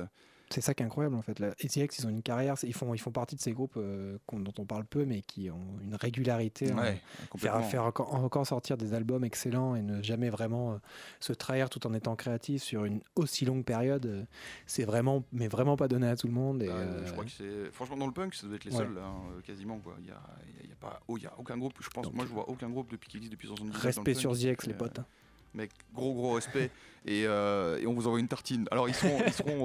C'est 0.51 0.63
ça 0.63 0.73
qui 0.73 0.83
est 0.83 0.87
incroyable 0.87 1.15
en 1.15 1.21
fait. 1.21 1.39
EasyX, 1.63 1.99
ils 1.99 2.07
ont 2.07 2.09
une 2.09 2.23
carrière, 2.23 2.55
ils 2.63 2.73
font, 2.73 2.95
ils 2.95 2.99
font 2.99 3.11
partie 3.11 3.37
de 3.37 3.41
ces 3.43 3.53
groupes 3.53 3.75
euh, 3.77 4.17
dont 4.33 4.55
on 4.59 4.65
parle 4.65 4.87
peu, 4.87 5.05
mais 5.05 5.21
qui 5.21 5.51
ont 5.51 5.79
une 5.83 5.95
régularité. 5.95 6.71
hein. 6.71 6.79
Ouais, 6.79 7.03
complètement. 7.29 7.59
Faire, 7.61 7.71
faire 7.71 7.85
encore, 7.85 8.15
encore 8.15 8.47
sortir 8.47 8.79
des 8.79 8.95
albums 8.95 9.25
excellents 9.25 9.75
et 9.75 9.83
ne 9.83 10.03
jamais 10.03 10.31
vraiment 10.31 10.73
euh, 10.73 10.77
se 11.21 11.35
trahir 11.35 11.69
tout 11.69 11.87
en 11.87 11.93
étant 11.93 12.17
créatif 12.17 12.63
sur 12.63 12.87
une 12.87 13.03
aussi 13.15 13.45
longue 13.45 13.63
période, 13.63 14.07
euh, 14.07 14.25
c'est 14.67 14.85
vraiment, 14.87 15.23
mais 15.33 15.49
vraiment 15.49 15.77
pas 15.77 15.87
donné 15.87 16.07
à 16.09 16.17
tout 16.17 16.29
le 16.29 16.33
monde. 16.33 16.63
Et, 16.63 16.69
Bah, 16.69 17.05
Je 17.05 17.13
crois 17.13 17.25
que 17.27 17.31
c'est. 17.31 17.71
Franchement, 17.73 17.99
dans 17.99 18.07
le 18.07 18.15
punk, 18.15 18.35
ça 18.35 18.47
doit 18.47 18.57
être 18.57 18.65
les 18.65 18.73
Ouais. 18.73 18.79
seuls, 18.87 18.97
hein, 18.97 19.17
quasiment. 19.45 19.79
Quoi. 19.81 19.97
Il 19.99 20.05
n'y 20.07 20.11
a, 20.13 20.15
y 20.15 20.61
a- 20.61 20.65
il 20.65 20.71
y 20.71 20.73
a 20.73 20.77
pas... 20.77 20.99
oh, 21.09 21.19
il 21.19 21.25
y 21.25 21.27
a 21.27 21.39
aucun 21.39 21.59
groupe, 21.59 21.75
je 21.79 21.91
pense. 21.91 22.07
Donc, 22.07 22.15
moi, 22.15 22.25
je 22.25 22.33
vois 22.33 22.49
aucun 22.49 22.71
groupe 22.71 22.91
depuis 22.91 23.09
qu'il 23.11 23.19
existe 23.19 23.33
depuis 23.33 23.49
79. 23.49 23.75
dans 23.75 23.83
le 23.83 23.87
respect 23.87 24.13
punk 24.15 24.21
sur 24.23 24.35
ZX, 24.35 24.67
les 24.67 24.73
potes. 24.73 25.01
Mec, 25.55 25.71
gros 25.95 26.15
gros 26.15 26.35
respect 26.35 26.71
et, 27.07 27.25
euh, 27.27 27.79
et 27.81 27.87
on 27.87 27.95
vous 27.95 28.07
envoie 28.07 28.21
une 28.21 28.29
tartine. 28.29 28.67
Alors 28.71 28.89
ils 28.89 28.95
seront, 28.95 29.19
ils 29.27 29.33
seront, 29.33 29.61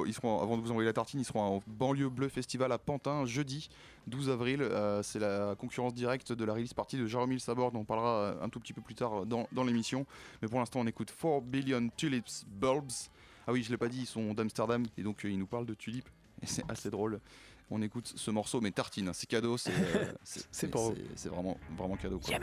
au- 0.00 0.06
ils 0.06 0.12
seront 0.12 0.40
avant 0.42 0.56
de 0.56 0.62
vous 0.62 0.70
envoyer 0.70 0.86
la 0.88 0.92
tartine, 0.92 1.20
ils 1.20 1.24
seront 1.24 1.58
au 1.58 1.62
banlieue 1.66 2.08
bleu 2.08 2.28
festival 2.28 2.72
à 2.72 2.78
Pantin 2.78 3.24
jeudi 3.26 3.70
12 4.08 4.28
avril. 4.28 4.60
Euh, 4.62 5.02
c'est 5.02 5.20
la 5.20 5.54
concurrence 5.56 5.94
directe 5.94 6.32
de 6.32 6.44
la 6.44 6.52
release 6.54 6.74
party 6.74 6.96
de 6.98 7.06
Jérôme 7.06 7.38
Sabor 7.38 7.70
dont 7.70 7.80
on 7.80 7.84
parlera 7.84 8.08
euh, 8.16 8.42
un 8.42 8.48
tout 8.48 8.58
petit 8.60 8.72
peu 8.72 8.80
plus 8.82 8.94
tard 8.96 9.24
dans, 9.24 9.46
dans 9.52 9.62
l'émission. 9.64 10.04
Mais 10.42 10.48
pour 10.48 10.58
l'instant 10.58 10.80
on 10.80 10.86
écoute 10.86 11.14
4 11.20 11.42
Billion 11.42 11.88
Tulips 11.96 12.44
Bulbs. 12.48 12.90
Ah 13.46 13.52
oui 13.52 13.62
je 13.62 13.70
l'ai 13.70 13.76
pas 13.78 13.88
dit, 13.88 14.00
ils 14.00 14.06
sont 14.06 14.34
d'Amsterdam 14.34 14.84
et 14.98 15.02
donc 15.02 15.24
euh, 15.24 15.30
ils 15.30 15.38
nous 15.38 15.46
parlent 15.46 15.66
de 15.66 15.74
tulipes 15.74 16.08
et 16.42 16.46
c'est 16.46 16.68
assez 16.70 16.90
drôle. 16.90 17.20
On 17.70 17.80
écoute 17.82 18.12
ce 18.16 18.32
morceau 18.32 18.60
mais 18.60 18.72
tartine, 18.72 19.06
hein, 19.08 19.12
c'est 19.14 19.28
cadeau, 19.28 19.56
c'est 19.56 19.70
C'est 20.24 20.72
vraiment 21.28 21.56
vraiment 21.78 21.96
cadeau. 21.96 22.18
quoi. 22.18 22.36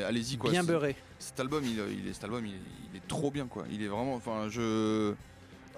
Mais 0.00 0.04
allez-y 0.06 0.36
quoi. 0.36 0.50
Bien 0.50 0.64
beurré. 0.64 0.96
Cet 1.18 1.38
album, 1.40 1.62
il, 1.64 1.78
il 1.98 2.08
est, 2.08 2.12
cet 2.12 2.24
album, 2.24 2.44
il, 2.46 2.54
est- 2.54 2.90
il 2.92 2.96
est 2.96 3.06
trop 3.08 3.30
bien 3.30 3.46
quoi. 3.46 3.64
Il 3.70 3.82
est 3.82 3.88
vraiment, 3.88 4.14
enfin, 4.14 4.48
je. 4.48 5.14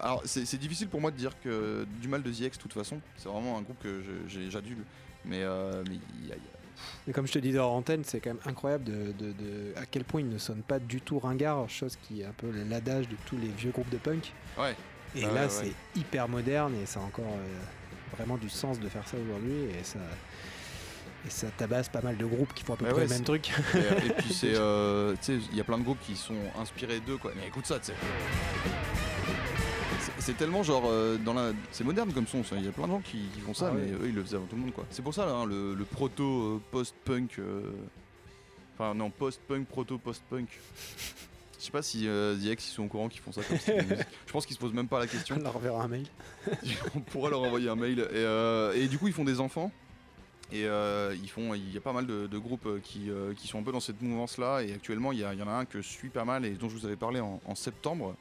Alors, 0.00 0.22
c'est 0.24 0.56
difficile 0.58 0.88
pour 0.88 1.00
moi 1.00 1.10
de 1.10 1.16
dire 1.16 1.32
que 1.44 1.86
du 2.00 2.08
mal 2.08 2.22
de 2.22 2.30
The 2.32 2.40
X, 2.40 2.56
de 2.56 2.62
toute 2.62 2.72
façon, 2.72 2.98
c'est 3.16 3.28
vraiment 3.28 3.58
un 3.58 3.62
groupe 3.62 3.80
que 3.82 4.02
j'adule. 4.50 4.78
Mais, 5.24 5.42
euh, 5.42 5.84
mais 5.88 5.96
il 6.20 6.28
y 6.28 6.32
a- 6.32 6.34
il 6.36 6.42
y 6.42 6.46
a- 6.46 6.58
Mais 7.06 7.12
comme 7.12 7.26
je 7.28 7.32
te 7.32 7.38
disais 7.38 7.58
hors 7.58 7.72
antenne, 7.72 8.02
c'est 8.04 8.18
quand 8.18 8.30
même 8.30 8.42
incroyable 8.44 8.84
de, 8.84 9.12
de- 9.12 9.32
de- 9.32 9.72
à 9.76 9.86
quel 9.86 10.02
point 10.04 10.20
il 10.20 10.28
ne 10.28 10.38
sonne 10.38 10.62
pas 10.62 10.80
du 10.80 11.00
tout 11.00 11.18
ringard, 11.20 11.68
chose 11.68 11.96
qui 12.02 12.22
est 12.22 12.24
un 12.24 12.32
peu 12.32 12.50
l'adage 12.68 13.08
de 13.08 13.16
tous 13.26 13.36
les 13.36 13.48
vieux 13.48 13.70
groupes 13.70 13.90
de 13.90 13.98
punk. 13.98 14.32
Ouais. 14.58 14.74
Et 15.14 15.20
là, 15.20 15.42
ouais, 15.44 15.48
c'est 15.48 15.72
hyper 15.94 16.26
moderne 16.28 16.74
et 16.82 16.86
ça 16.86 16.98
a 16.98 17.02
encore 17.04 17.26
euh, 17.26 18.16
vraiment 18.16 18.38
du 18.38 18.48
sens 18.48 18.80
de 18.80 18.88
faire 18.88 19.06
ça 19.06 19.16
aujourd'hui. 19.18 19.52
Et 19.78 19.84
ça, 19.84 19.98
et 21.26 21.30
ça 21.30 21.46
tabasse 21.56 21.88
pas 21.88 22.00
mal 22.02 22.16
de 22.16 22.24
groupes 22.26 22.52
qui 22.54 22.64
font 22.64 22.74
à 22.74 22.76
peu 22.76 22.84
Ouais, 22.86 22.90
près 22.92 23.00
ouais, 23.02 23.06
le 23.08 23.14
même 23.14 23.24
truc. 23.24 23.50
Et, 23.74 24.06
et 24.06 24.10
puis 24.10 24.32
c'est, 24.34 24.54
euh, 24.56 25.12
tu 25.14 25.18
sais, 25.22 25.38
il 25.50 25.56
y 25.56 25.60
a 25.60 25.64
plein 25.64 25.78
de 25.78 25.84
groupes 25.84 26.00
qui 26.04 26.16
sont 26.16 26.34
inspirés 26.60 27.00
d'eux 27.00 27.16
quoi. 27.18 27.32
Mais 27.36 27.46
écoute 27.48 27.66
ça, 27.66 27.78
tu 27.78 27.86
sais. 27.86 27.94
C'est- 30.18 30.36
tellement 30.36 30.62
genre 30.62 30.84
euh, 30.86 31.16
dans 31.18 31.34
la, 31.34 31.52
c'est 31.72 31.84
moderne 31.84 32.12
comme 32.12 32.26
son. 32.26 32.42
ça. 32.44 32.56
Il 32.56 32.64
y 32.64 32.68
a 32.68 32.72
plein 32.72 32.86
de 32.86 32.92
gens 32.92 33.00
qui, 33.00 33.18
qui 33.34 33.40
font 33.40 33.54
ça, 33.54 33.70
Ah 33.70 33.74
mais 33.76 33.90
ouais. 33.92 34.04
eux 34.04 34.08
ils 34.08 34.14
le 34.14 34.22
faisaient 34.22 34.36
avant 34.36 34.46
tout 34.46 34.56
le 34.56 34.62
monde 34.62 34.72
quoi. 34.72 34.84
C'est 34.90 35.02
pour 35.02 35.12
ça 35.14 35.26
là, 35.26 35.32
hein, 35.32 35.46
le, 35.46 35.74
le 35.74 35.84
proto 35.84 36.24
euh, 36.24 36.60
post-punk. 36.70 37.38
euh, 37.38 37.62
Enfin, 38.78 38.94
non, 38.94 39.10
post-punk, 39.10 39.66
proto-post-punk. 39.66 40.48
Je 41.58 41.64
sais 41.66 41.70
pas 41.70 41.82
si 41.82 42.08
euh, 42.08 42.34
The 42.36 42.44
X 42.46 42.68
ils 42.68 42.72
sont 42.74 42.84
au 42.84 42.88
courant 42.88 43.08
qu'ils 43.08 43.20
font 43.20 43.30
ça 43.32 43.42
comme 43.42 43.58
style 43.58 43.76
de 43.76 43.82
musique. 43.82 44.06
Je 44.26 44.32
pense 44.32 44.46
qu'ils 44.46 44.56
se 44.56 44.60
posent 44.60 44.72
même 44.72 44.88
pas 44.88 44.98
la 44.98 45.06
question. 45.06 45.36
On 45.40 45.42
leur 45.42 45.56
enverra 45.56 45.84
un 45.84 45.88
mail. 45.88 46.06
on 46.96 47.00
pourra 47.00 47.30
leur 47.30 47.42
envoyer 47.42 47.68
un 47.68 47.76
mail. 47.76 48.00
Et, 48.00 48.06
euh, 48.16 48.72
et 48.74 48.88
du 48.88 48.98
coup, 48.98 49.08
ils 49.08 49.12
font 49.12 49.24
des 49.24 49.40
enfants. 49.40 49.70
Et 50.52 50.66
euh, 50.66 51.16
il 51.16 51.72
y 51.72 51.78
a 51.78 51.80
pas 51.80 51.94
mal 51.94 52.06
de, 52.06 52.38
groupes 52.38 52.66
euh, 52.66 52.78
qui, 52.82 53.10
euh, 53.10 53.32
qui 53.32 53.48
sont 53.48 53.58
un 53.58 53.62
peu 53.62 53.72
dans 53.72 53.80
cette 53.80 54.02
mouvance-là. 54.02 54.62
Et 54.62 54.74
actuellement, 54.74 55.10
il 55.12 55.20
y, 55.20 55.24
en 55.24 55.48
a 55.48 55.52
un 55.52 55.64
que 55.64 55.80
je 55.80 55.88
suis 55.88 56.10
pas 56.10 56.26
mal 56.26 56.44
et 56.44 56.50
dont 56.50 56.68
je 56.68 56.76
vous 56.76 56.84
avais 56.84 56.96
parlé 56.96 57.20
en, 57.20 57.54
septembre. 57.54 58.14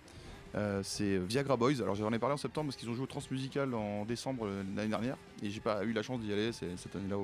C'est 0.83 1.17
Viagra 1.17 1.57
Boys. 1.57 1.81
Alors 1.81 1.95
j'en 1.95 2.11
ai 2.11 2.19
parlé 2.19 2.33
en 2.33 2.37
septembre 2.37 2.67
parce 2.67 2.77
qu'ils 2.77 2.89
ont 2.89 2.93
joué 2.93 3.03
au 3.03 3.07
Transmusical 3.07 3.73
en 3.73 4.05
décembre 4.05 4.47
l'année 4.75 4.89
dernière. 4.89 5.17
Et 5.43 5.49
j'ai 5.49 5.61
pas 5.61 5.83
eu 5.83 5.93
la 5.93 6.03
chance 6.03 6.19
d'y 6.19 6.31
aller 6.31 6.51
cette 6.51 6.95
année-là 6.95 7.17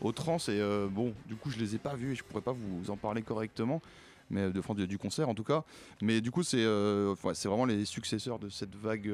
au, 0.00 0.12
Trans. 0.12 0.38
Et 0.48 0.60
bon, 0.90 1.14
du 1.26 1.36
coup, 1.36 1.50
je 1.50 1.58
les 1.58 1.74
ai 1.74 1.78
pas 1.78 1.94
vus 1.94 2.12
et 2.12 2.14
je 2.14 2.24
pourrais 2.24 2.42
pas 2.42 2.52
vous 2.52 2.90
en 2.90 2.96
parler 2.96 3.22
correctement. 3.22 3.82
Mais 4.28 4.50
de 4.50 4.60
France 4.60 4.76
du 4.76 4.98
concert 4.98 5.28
en 5.28 5.34
tout 5.34 5.44
cas. 5.44 5.64
Mais 6.02 6.20
du 6.20 6.30
coup, 6.30 6.42
c'est 6.42 6.66
ouais, 6.66 7.32
vraiment 7.44 7.66
les 7.66 7.84
successeurs 7.84 8.38
de 8.38 8.48
cette 8.48 8.74
vague 8.74 9.10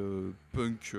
punk 0.52 0.96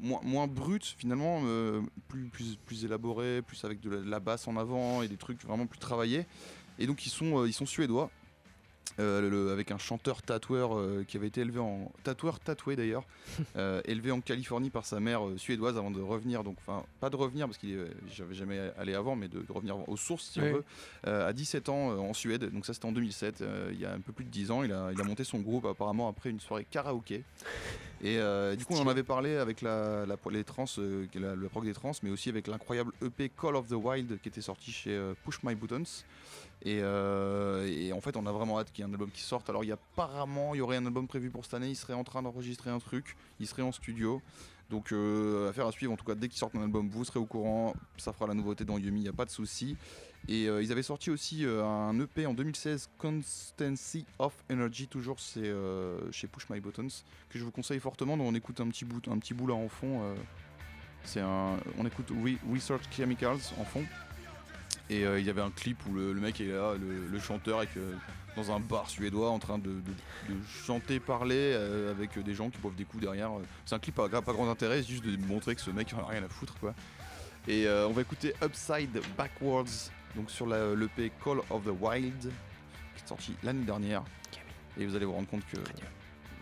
moins, 0.00 0.20
moins 0.22 0.46
brute 0.46 0.84
finalement, 0.84 1.42
euh, 1.44 1.80
plus, 2.08 2.24
plus, 2.28 2.56
plus 2.56 2.84
élaborée, 2.84 3.42
plus 3.42 3.64
avec 3.64 3.80
de 3.80 3.90
la, 3.90 3.96
de 3.98 4.10
la 4.10 4.20
basse 4.20 4.46
en 4.48 4.56
avant 4.56 5.02
et 5.02 5.08
des 5.08 5.16
trucs 5.16 5.42
vraiment 5.44 5.66
plus 5.66 5.78
travaillés. 5.78 6.26
Et 6.78 6.86
donc 6.86 7.06
ils 7.06 7.10
sont, 7.10 7.42
euh, 7.42 7.48
ils 7.48 7.52
sont 7.52 7.66
suédois. 7.66 8.10
euh, 9.00 9.28
le- 9.28 9.50
avec 9.50 9.72
un 9.72 9.78
chanteur 9.78 10.22
tatoueur 10.22 10.76
euh, 10.78 11.04
qui 11.08 11.16
avait 11.16 11.26
été 11.26 11.40
élevé 11.40 11.58
en 11.58 11.90
tatoueur 12.04 12.38
tatoué 12.38 12.76
d'ailleurs 12.76 13.04
euh, 13.56 13.80
élevé 13.86 14.12
en 14.12 14.20
Californie 14.20 14.70
par 14.70 14.84
sa 14.86 15.00
mère 15.00 15.22
suédoise 15.36 15.76
avant 15.76 15.90
de 15.90 16.00
revenir 16.00 16.44
donc 16.44 16.56
enfin 16.60 16.84
pas 17.00 17.10
de 17.10 17.16
revenir 17.16 17.46
parce 17.46 17.58
qu'il 17.58 17.84
j'avais 18.14 18.34
jamais 18.34 18.60
allé 18.78 18.94
avant 18.94 19.16
mais 19.16 19.26
de, 19.26 19.40
de 19.40 19.50
revenir 19.52 19.88
aux 19.88 19.96
sources 19.96 20.26
si 20.30 20.40
Oui. 20.40 20.48
on 20.50 20.52
veut 20.52 20.64
à 21.10 21.32
17 21.32 21.70
ans 21.70 21.88
en 21.98 22.12
Suède 22.12 22.50
donc 22.52 22.66
ça 22.66 22.74
c'était 22.74 22.86
en 22.86 22.92
2007 22.92 23.40
euh, 23.40 23.70
il 23.72 23.80
y 23.80 23.86
a 23.86 23.92
un 23.94 24.00
peu 24.00 24.12
plus 24.12 24.26
de 24.26 24.30
10 24.30 24.50
ans 24.52 24.62
il 24.62 24.72
a, 24.72 24.90
il 24.92 25.00
a 25.00 25.04
monté 25.04 25.24
son 25.24 25.40
groupe 25.40 25.64
apparemment 25.64 26.06
après 26.08 26.30
une 26.30 26.38
soirée 26.40 26.66
karaoké 26.70 27.24
et 28.04 28.18
euh, 28.18 28.54
du 28.54 28.64
coup 28.64 28.74
on 28.74 28.80
en 28.82 28.88
avait 28.88 29.02
parlé 29.02 29.36
avec 29.36 29.62
la, 29.62 30.04
la- 30.06 30.16
les 30.30 30.44
trans 30.44 30.66
euh, 30.78 31.06
la, 31.14 31.34
le 31.34 31.48
prog 31.48 31.64
des 31.64 31.72
trans 31.72 31.92
mais 32.02 32.10
aussi 32.10 32.28
avec 32.28 32.46
l'incroyable 32.46 32.92
EP 33.02 33.30
Call 33.30 33.56
of 33.56 33.66
the 33.68 33.72
Wild 33.72 34.20
qui 34.20 34.28
était 34.28 34.40
sorti 34.42 34.70
chez 34.70 34.90
euh, 34.90 35.14
Push 35.24 35.42
My 35.42 35.54
Buttons 35.56 35.82
et, 36.66 36.78
et 36.78 37.92
en 37.92 38.00
fait, 38.00 38.16
on 38.16 38.24
a 38.24 38.32
vraiment 38.32 38.58
hâte 38.58 38.72
qu'il 38.72 38.82
y 38.82 38.86
ait 38.86 38.90
un 38.90 38.92
album 38.94 39.10
qui 39.10 39.20
sorte. 39.20 39.50
Alors, 39.50 39.64
il 39.64 39.66
y 39.68 39.72
a 39.72 39.74
apparemment, 39.74 40.54
il 40.54 40.58
y 40.58 40.60
aurait 40.62 40.78
un 40.78 40.86
album 40.86 41.06
prévu 41.06 41.28
pour 41.28 41.44
cette 41.44 41.52
année. 41.52 41.68
Il 41.68 41.74
serait 41.76 41.92
en 41.92 42.04
train 42.04 42.22
d'enregistrer 42.22 42.70
un 42.70 42.78
truc. 42.78 43.16
Il 43.38 43.46
serait 43.46 43.60
en 43.60 43.70
studio. 43.72 44.22
Donc, 44.70 44.86
affaire 45.50 45.66
à 45.66 45.72
suivre. 45.72 45.92
En 45.92 45.96
tout 45.96 46.06
cas, 46.06 46.14
dès 46.14 46.26
qu'ils 46.28 46.38
sortent 46.38 46.54
un 46.56 46.62
album, 46.62 46.88
vous 46.88 47.04
serez 47.04 47.18
au 47.20 47.26
courant. 47.26 47.74
Ça 47.98 48.14
fera 48.14 48.26
la 48.28 48.32
nouveauté 48.34 48.64
dans 48.64 48.78
Yumi. 48.78 49.00
Il 49.00 49.02
n'y 49.02 49.08
a 49.10 49.12
pas 49.12 49.26
de 49.26 49.30
souci. 49.30 49.76
Et 50.26 50.48
euh, 50.48 50.62
ils 50.62 50.72
avaient 50.72 50.82
sorti 50.82 51.10
aussi 51.10 51.44
euh, 51.44 51.62
un 51.62 51.98
EP 52.00 52.24
en 52.24 52.32
2016, 52.32 52.88
Constancy 52.96 54.06
of 54.18 54.32
Energy, 54.50 54.88
toujours 54.88 55.20
c'est 55.20 55.40
euh, 55.44 56.10
chez 56.12 56.28
Push 56.28 56.48
My 56.48 56.60
Buttons, 56.60 56.88
que 57.28 57.38
je 57.38 57.44
vous 57.44 57.50
conseille 57.50 57.80
fortement. 57.80 58.16
Donc, 58.16 58.28
on 58.28 58.34
écoute 58.34 58.60
un 58.60 58.68
petit 58.68 58.86
bout, 58.86 59.06
un 59.08 59.18
petit 59.18 59.34
bout 59.34 59.46
là 59.48 59.54
en 59.54 59.68
fond. 59.68 60.00
c'est 61.04 61.20
un, 61.20 61.58
on 61.78 61.86
écoute 61.86 62.10
Re- 62.10 62.38
Research 62.50 62.84
Chemicals 62.90 63.40
en 63.58 63.64
fond. 63.64 63.84
Et 64.90 65.02
il 65.02 65.24
y 65.24 65.30
avait 65.30 65.40
un 65.42 65.50
clip 65.50 65.78
où 65.86 65.94
le, 65.94 66.14
mec 66.14 66.40
est 66.40 66.46
là, 66.46 66.74
le, 66.74 67.18
chanteur, 67.18 67.62
que- 67.72 67.94
dans 68.36 68.50
un 68.50 68.60
bar 68.60 68.90
suédois 68.90 69.30
en 69.30 69.38
train 69.38 69.58
de, 69.58 69.74
chanter, 70.66 71.00
parler 71.00 71.52
avec 71.90 72.18
des 72.18 72.34
gens 72.34 72.48
qui 72.48 72.58
boivent 72.58 72.74
des 72.74 72.84
coups 72.84 73.02
derrière. 73.02 73.30
C'est 73.66 73.74
un 73.74 73.78
clip 73.78 73.98
à 73.98 74.08
pas 74.08 74.32
grand 74.32 74.50
intérêt, 74.50 74.82
c'est 74.82 74.88
juste 74.88 75.04
de 75.04 75.16
montrer 75.26 75.54
que 75.54 75.60
ce 75.60 75.70
mec 75.70 75.92
en 75.94 76.02
a 76.02 76.06
rien 76.06 76.22
à 76.24 76.28
foutre 76.28 76.54
quoi. 76.60 76.74
Et 77.46 77.68
on 77.68 77.92
va 77.92 78.00
écouter 78.02 78.34
Upside 78.42 79.00
Backwards, 79.16 79.90
donc 80.14 80.30
sur 80.30 80.50
euh, 80.50 80.76
l'EP 80.76 81.12
Call 81.22 81.38
of 81.50 81.64
the 81.64 81.72
Wild, 81.80 82.20
qui 82.20 83.02
est 83.02 83.06
sorti 83.06 83.36
l'année 83.42 83.64
dernière. 83.64 84.04
Et 84.76 84.86
vous 84.86 84.96
allez 84.96 85.04
vous 85.04 85.12
rendre 85.12 85.28
compte 85.28 85.46
que 85.46 85.58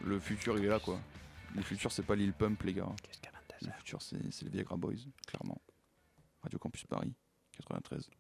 le 0.05 0.19
futur, 0.19 0.59
il 0.59 0.65
est 0.65 0.69
là, 0.69 0.81
quoi. 0.81 0.99
Le 1.55 1.63
futur, 1.63 1.93
c'est 1.93 2.03
pas 2.03 2.17
l'île 2.17 2.33
Pump, 2.33 2.63
les 2.63 2.75
gars. 2.75 2.87
Le 3.61 3.71
futur, 3.73 4.01
c'est 4.03 4.17
les 4.43 4.51
Viagra 4.51 4.77
Boys, 4.77 4.95
clairement. 5.27 5.61
Radio 6.43 6.59
Campus 6.59 6.85
Paris, 6.87 7.15
93. 7.57 8.11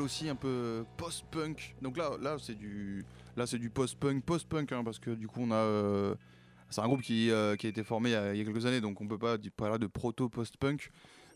aussi 0.00 0.28
un 0.28 0.34
peu 0.34 0.84
post-punk. 0.96 1.74
Donc 1.82 1.96
là, 1.96 2.10
là 2.20 2.36
c'est 2.38 2.54
du, 2.54 3.04
là 3.36 3.46
c'est 3.46 3.58
du 3.58 3.70
post-punk, 3.70 4.24
post-punk, 4.24 4.72
hein, 4.72 4.82
parce 4.84 4.98
que 4.98 5.10
du 5.10 5.26
coup 5.28 5.40
on 5.42 5.50
a, 5.50 5.56
euh, 5.56 6.14
c'est 6.70 6.80
un 6.80 6.86
groupe 6.86 7.02
qui, 7.02 7.30
euh, 7.30 7.56
qui, 7.56 7.66
a 7.66 7.70
été 7.70 7.84
formé 7.84 8.10
il 8.10 8.36
y 8.36 8.40
a, 8.40 8.44
quelques 8.44 8.66
années, 8.66 8.80
donc 8.80 9.00
on 9.00 9.06
peut 9.06 9.18
pas 9.18 9.36
parler 9.56 9.78
de 9.78 9.86
proto 9.86 10.28
post-punk. 10.28 10.90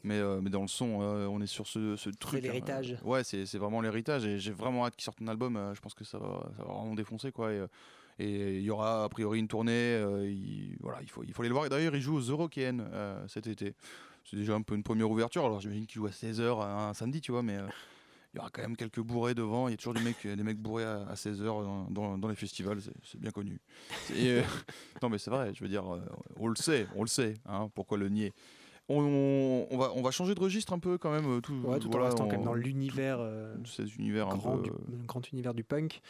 Mais, 0.04 0.18
euh, 0.18 0.40
mais, 0.42 0.50
dans 0.50 0.62
le 0.62 0.68
son, 0.68 0.84
on 0.84 1.40
est 1.40 1.46
sur 1.46 1.68
ce, 1.68 1.94
ce 1.94 2.10
truc. 2.10 2.40
C'est 2.40 2.48
l'héritage. 2.48 2.98
Ouais, 3.04 3.22
c'est 3.22 3.54
vraiment 3.54 3.80
l'héritage. 3.80 4.26
Et 4.26 4.40
j'ai 4.40 4.50
vraiment 4.50 4.84
hâte 4.84 4.96
qu'ils 4.96 5.04
sortent 5.04 5.22
un 5.22 5.28
album. 5.28 5.56
je 5.74 5.80
pense 5.80 5.94
que 5.94 6.02
ça 6.02 6.18
va, 6.18 6.50
vraiment 6.58 6.96
défoncer. 6.96 7.30
quoi. 7.30 7.52
Et, 7.52 8.58
il 8.58 8.62
y 8.62 8.70
aura 8.70 9.04
a 9.04 9.08
priori 9.08 9.38
une 9.38 9.46
tournée. 9.46 10.02
Il, 10.24 10.76
voilà, 10.80 10.98
il 11.02 11.08
faut, 11.08 11.22
il 11.22 11.32
faut 11.32 11.42
aller 11.42 11.50
le 11.50 11.54
voir. 11.54 11.66
et 11.66 11.68
D'ailleurs, 11.68 11.94
il 11.94 12.02
joue 12.02 12.16
aux 12.16 12.20
Eurokéen 12.20 12.84
cet 13.28 13.46
été. 13.46 13.76
C'est 14.24 14.36
déjà 14.36 14.54
un 14.54 14.62
peu 14.62 14.74
une 14.74 14.82
première 14.82 15.08
ouverture. 15.08 15.44
Alors 15.44 15.60
j'imagine 15.60 15.86
qu'il 15.86 16.00
joue 16.00 16.06
à 16.08 16.10
16h 16.10 16.60
un 16.60 16.94
samedi, 16.94 17.20
tu 17.20 17.30
vois, 17.30 17.44
mais, 17.44 17.58
il 18.32 18.36
y 18.36 18.40
aura 18.40 18.50
quand 18.50 18.62
même 18.62 18.76
quelques 18.76 19.00
bourrés 19.00 19.34
devant. 19.34 19.68
Il 19.68 19.72
y 19.72 19.74
a 19.74 19.76
toujours 19.76 19.94
des 19.94 20.00
mecs, 20.00 20.26
des 20.26 20.42
mecs 20.42 20.58
bourrés 20.58 20.84
à, 20.84 21.14
16h 21.14 21.44
dans, 21.44 21.84
dans- 21.90 22.18
dans 22.18 22.28
les 22.28 22.34
festivals, 22.36 22.78
c'est- 22.80 23.18
bien 23.18 23.30
connu. 23.30 23.60
Et, 24.14 24.28
euh, 24.30 24.42
non, 25.02 25.08
mais 25.10 25.18
c'est 25.18 25.30
vrai, 25.30 25.52
je 25.54 25.62
veux 25.62 25.68
dire, 25.68 25.92
euh, 25.92 26.00
on 26.36 26.48
le 26.48 26.56
sait, 26.56 26.86
on 26.96 27.02
le 27.02 27.08
sait. 27.08 27.34
hein, 27.46 27.68
pourquoi 27.74 27.98
le 27.98 28.08
nier 28.08 28.32
on, 28.88 29.66
on 29.70 29.78
va, 29.78 29.92
on 29.94 30.02
va 30.02 30.10
changer 30.10 30.34
de 30.34 30.40
registre 30.40 30.72
un 30.72 30.78
peu 30.78 30.98
quand 30.98 31.12
même. 31.12 31.26
euh, 31.26 31.40
Tout, 31.40 31.54
Ouais, 31.64 31.78
tout 31.78 31.94
en 31.94 32.02
restant 32.02 32.24
quand 32.26 32.34
on- 32.34 32.38
même 32.38 32.44
dans 32.44 32.54
l'univers 32.54 33.18
euh, 33.20 33.54
cet 33.64 33.94
univers 33.96 34.28
un 34.28 34.36
grand, 34.36 34.56
peu. 34.58 34.64
du- 34.64 34.70
le 34.90 35.06
grand 35.06 35.26
univers 35.30 35.54
du 35.54 35.62
punk. 35.64 36.00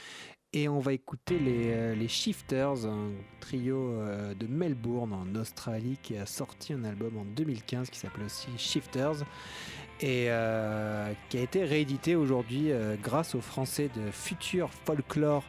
Et 0.54 0.68
on 0.68 0.80
va 0.80 0.92
écouter 0.92 1.38
les, 1.38 1.94
les 1.96 2.08
Shifters, 2.08 2.84
un 2.86 3.10
trio 3.40 3.90
de 4.38 4.46
Melbourne 4.46 5.12
en 5.14 5.34
Australie 5.34 5.98
qui 6.02 6.14
a 6.18 6.26
sorti 6.26 6.74
un 6.74 6.84
album 6.84 7.16
en 7.16 7.24
2015 7.24 7.88
qui 7.88 7.98
s'appelle 7.98 8.24
aussi 8.24 8.48
Shifters 8.58 9.22
et 10.02 10.26
euh, 10.28 11.12
qui 11.28 11.38
a 11.38 11.42
été 11.42 11.64
réédité 11.64 12.16
aujourd'hui 12.16 12.72
euh, 12.72 12.96
grâce 13.00 13.34
aux 13.34 13.40
Français 13.40 13.88
de 13.94 14.10
Future 14.10 14.68
Folklore 14.84 15.44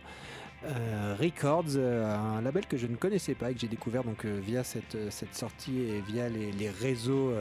euh, 0.66 1.16
Records, 1.20 1.76
un 1.78 2.42
label 2.42 2.66
que 2.68 2.78
je 2.78 2.88
ne 2.88 2.96
connaissais 2.96 3.34
pas 3.34 3.52
et 3.52 3.54
que 3.54 3.60
j'ai 3.60 3.68
découvert 3.68 4.04
donc 4.04 4.26
via 4.26 4.64
cette, 4.64 4.96
sortie 5.34 5.80
et 5.80 6.02
via 6.02 6.30
les, 6.30 6.70
réseaux 6.70 7.34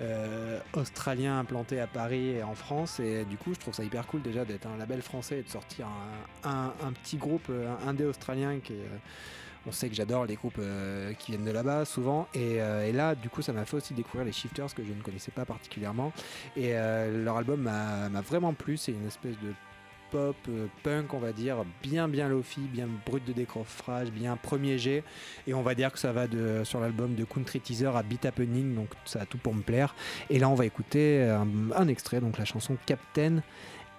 euh, 0.00 0.60
australiens 0.74 1.40
implantés 1.40 1.80
à 1.80 1.88
Paris 1.88 2.36
et 2.36 2.42
en 2.44 2.54
France. 2.54 3.00
Et 3.00 3.24
du 3.24 3.36
coup, 3.36 3.52
je 3.54 3.58
trouve 3.58 3.74
ça 3.74 3.82
hyper 3.82 4.06
cool 4.06 4.22
déjà 4.22 4.44
d'être 4.44 4.66
un 4.68 4.76
label 4.76 5.02
français 5.02 5.40
et 5.40 5.42
de 5.42 5.48
sortir 5.48 5.88
un, 6.44 6.72
un- 6.84 6.92
petit 6.92 7.16
groupe 7.16 7.50
indé 7.84 8.04
australien 8.04 8.60
qui 8.62 8.74
est. 8.74 8.88
on 9.66 9.72
sait 9.72 9.88
que 9.88 9.94
j'adore 9.94 10.26
les 10.26 10.36
groupes 10.36 10.58
euh, 10.58 11.12
qui 11.14 11.32
viennent 11.32 11.44
de 11.44 11.50
là-bas 11.50 11.84
souvent. 11.84 12.28
Et, 12.34 12.60
euh, 12.60 12.86
et 12.86 12.92
là, 12.92 13.14
du 13.14 13.28
coup, 13.28 13.42
ça 13.42 13.52
m'a 13.52 13.64
fait 13.64 13.76
aussi 13.76 13.94
découvrir 13.94 14.24
les 14.24 14.32
Shifters 14.32 14.74
que 14.74 14.84
je 14.84 14.92
ne 14.92 15.02
connaissais 15.02 15.32
pas 15.32 15.44
particulièrement. 15.44 16.12
Et 16.56 16.70
euh, 16.74 17.24
leur 17.24 17.36
album 17.36 17.62
m'a 17.62 18.20
vraiment 18.20 18.54
plu. 18.54 18.76
C'est 18.76 18.92
une 18.92 19.06
espèce 19.06 19.34
de 19.42 19.52
pop, 20.12 20.36
punk, 20.84 21.14
on 21.14 21.18
va 21.18 21.32
dire, 21.32 21.64
bien 21.82 22.06
bien 22.06 22.28
lofi, 22.28 22.60
bien 22.60 22.88
brut 23.04 23.24
de 23.24 23.32
décoffrage, 23.32 24.10
bien 24.10 24.36
premier 24.36 24.78
jet. 24.78 25.02
Et 25.48 25.54
on 25.54 25.62
va 25.62 25.74
dire 25.74 25.92
que 25.92 25.98
ça 25.98 26.12
va 26.12 26.28
de, 26.28 26.62
sur 26.62 26.78
l'album 26.78 27.16
de 27.16 27.24
Country 27.24 27.60
Teaser 27.60 27.90
à 27.96 28.04
Beat 28.04 28.24
Happening, 28.24 28.74
donc 28.74 28.88
ça 29.04 29.22
a 29.22 29.26
tout 29.26 29.38
pour 29.38 29.52
me 29.52 29.62
plaire. 29.62 29.96
Et 30.30 30.38
là, 30.38 30.48
on 30.48 30.54
va 30.54 30.64
écouter 30.64 31.24
un, 31.24 31.48
un 31.74 31.88
extrait, 31.88 32.20
donc 32.20 32.38
la 32.38 32.44
chanson 32.44 32.76
Captain 32.86 33.42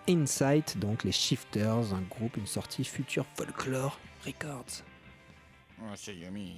Insight, 0.08 0.77
donc 0.80 1.03
les 1.03 1.12
Shifters, 1.12 1.93
un 1.93 2.03
groupe, 2.10 2.38
une 2.38 2.47
sortie 2.47 2.86
future 2.86 3.25
Folklore 3.36 3.99
Records. 4.25 4.84
Oh, 5.79 5.93
c'est 5.95 6.15
yummy. 6.15 6.55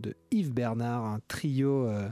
De 0.00 0.14
Yves 0.30 0.50
Bernard, 0.50 1.04
un 1.04 1.20
trio 1.28 1.86
euh, 1.86 2.08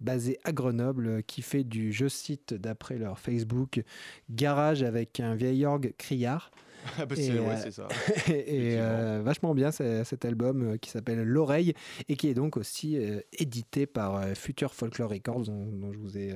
basé 0.00 0.38
à 0.44 0.52
Grenoble 0.52 1.06
euh, 1.06 1.20
qui 1.26 1.42
fait 1.42 1.64
du, 1.64 1.92
je 1.92 2.08
cite 2.08 2.54
d'après 2.54 2.98
leur 2.98 3.18
Facebook, 3.18 3.82
garage 4.30 4.82
avec 4.82 5.20
un 5.20 5.34
vieil 5.34 5.64
orgue 5.64 5.92
criard. 5.98 6.50
Ah 7.00 7.04
bah, 7.04 7.16
Et, 7.18 7.22
c'est 7.22 7.32
ouais, 7.32 7.48
euh, 7.48 7.56
c'est 7.64 7.72
ça. 7.72 7.88
et 8.28 8.76
euh, 8.78 9.20
vachement 9.24 9.56
bien 9.56 9.72
cet 9.72 10.24
album 10.24 10.78
qui 10.78 10.90
s'appelle 10.90 11.20
L'oreille 11.20 11.74
et 12.08 12.14
qui 12.14 12.28
est 12.28 12.34
donc 12.34 12.56
aussi 12.56 12.96
euh, 12.96 13.18
édité 13.32 13.86
par 13.86 14.14
euh, 14.18 14.34
Future 14.34 14.72
Folklore 14.72 15.10
Records 15.10 15.46
dont, 15.46 15.66
dont 15.66 15.92
je 15.92 15.98
vous 15.98 16.16
ai 16.16 16.32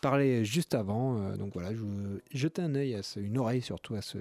parlé 0.00 0.44
juste 0.44 0.74
avant. 0.74 1.30
Donc 1.36 1.52
voilà, 1.54 1.70
je 1.72 1.78
vous 1.78 2.18
jetez 2.34 2.62
un 2.62 2.74
œil, 2.74 2.96
à 2.96 3.04
ce- 3.04 3.20
une 3.20 3.38
oreille 3.38 3.62
surtout 3.62 3.94
à 3.94 4.02
ce, 4.02 4.18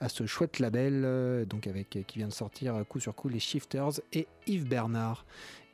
à 0.00 0.08
ce 0.08 0.26
chouette 0.26 0.58
label 0.58 1.46
donc 1.48 1.68
avec, 1.68 1.90
qui 2.08 2.18
vient 2.18 2.26
de 2.28 2.32
sortir 2.32 2.82
coup 2.88 2.98
sur 2.98 3.14
coup 3.14 3.28
les 3.28 3.38
Shifters 3.38 4.00
et 4.12 4.26
Yves 4.48 4.66
Bernard. 4.66 5.24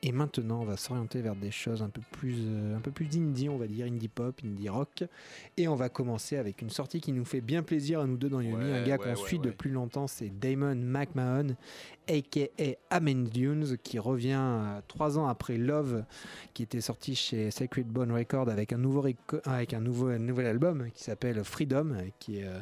Et 0.03 0.13
maintenant, 0.13 0.61
on 0.61 0.65
va 0.65 0.77
s'orienter 0.77 1.23
vers 1.23 1.35
des 1.35 1.51
choses 1.51 1.83
un 1.83 1.89
peu 1.89 2.03
plus, 2.13 2.37
euh, 2.39 2.77
un 2.77 2.81
peu 2.81 2.91
plus 2.91 3.07
indie, 3.17 3.49
on 3.49 3.57
va 3.57 3.67
dire 3.67 3.87
indie 3.87 4.09
pop, 4.09 4.39
indie 4.45 4.69
rock. 4.69 5.05
Et 5.57 5.69
on 5.69 5.75
va 5.75 5.89
commencer 5.89 6.37
avec 6.37 6.61
une 6.61 6.71
sortie 6.71 7.01
qui 7.01 7.13
nous 7.13 7.25
fait 7.25 7.41
bien 7.41 7.63
plaisir 7.63 8.01
à 8.01 8.07
nous 8.07 8.17
deux 8.17 8.29
dans 8.29 8.41
Yumi, 8.41 8.57
Ouais, 8.57 8.73
un 8.73 8.85
gars 8.85 8.97
ouais, 8.97 8.99
qu'on 8.99 9.21
ouais, 9.21 9.29
suit 9.29 9.39
depuis 9.39 9.71
longtemps, 9.71 10.07
c'est 10.07 10.29
Damon 10.29 10.75
McMahon, 10.75 11.57
aka 12.09 12.47
Amen 12.91 13.25
Dunes, 13.25 13.77
qui 13.83 13.99
revient 13.99 14.39
euh, 14.39 14.81
trois 14.87 15.19
ans 15.19 15.27
après 15.27 15.57
Love, 15.57 16.05
qui 16.53 16.63
était 16.63 16.81
sorti 16.81 17.15
chez 17.15 17.51
Sacred 17.51 17.87
Bone 17.87 18.13
Records 18.13 18.51
avec 18.51 18.73
un 18.73 18.79
nouveau, 18.79 19.05
avec 19.45 19.75
un 19.75 19.81
nouveau, 19.81 20.09
un 20.09 20.19
nouvel 20.19 20.47
album 20.47 20.91
qui 20.93 21.05
s'appelle 21.05 21.43
Freedom, 21.43 21.97
qui 22.19 22.41
est 22.41 22.47
euh, 22.47 22.61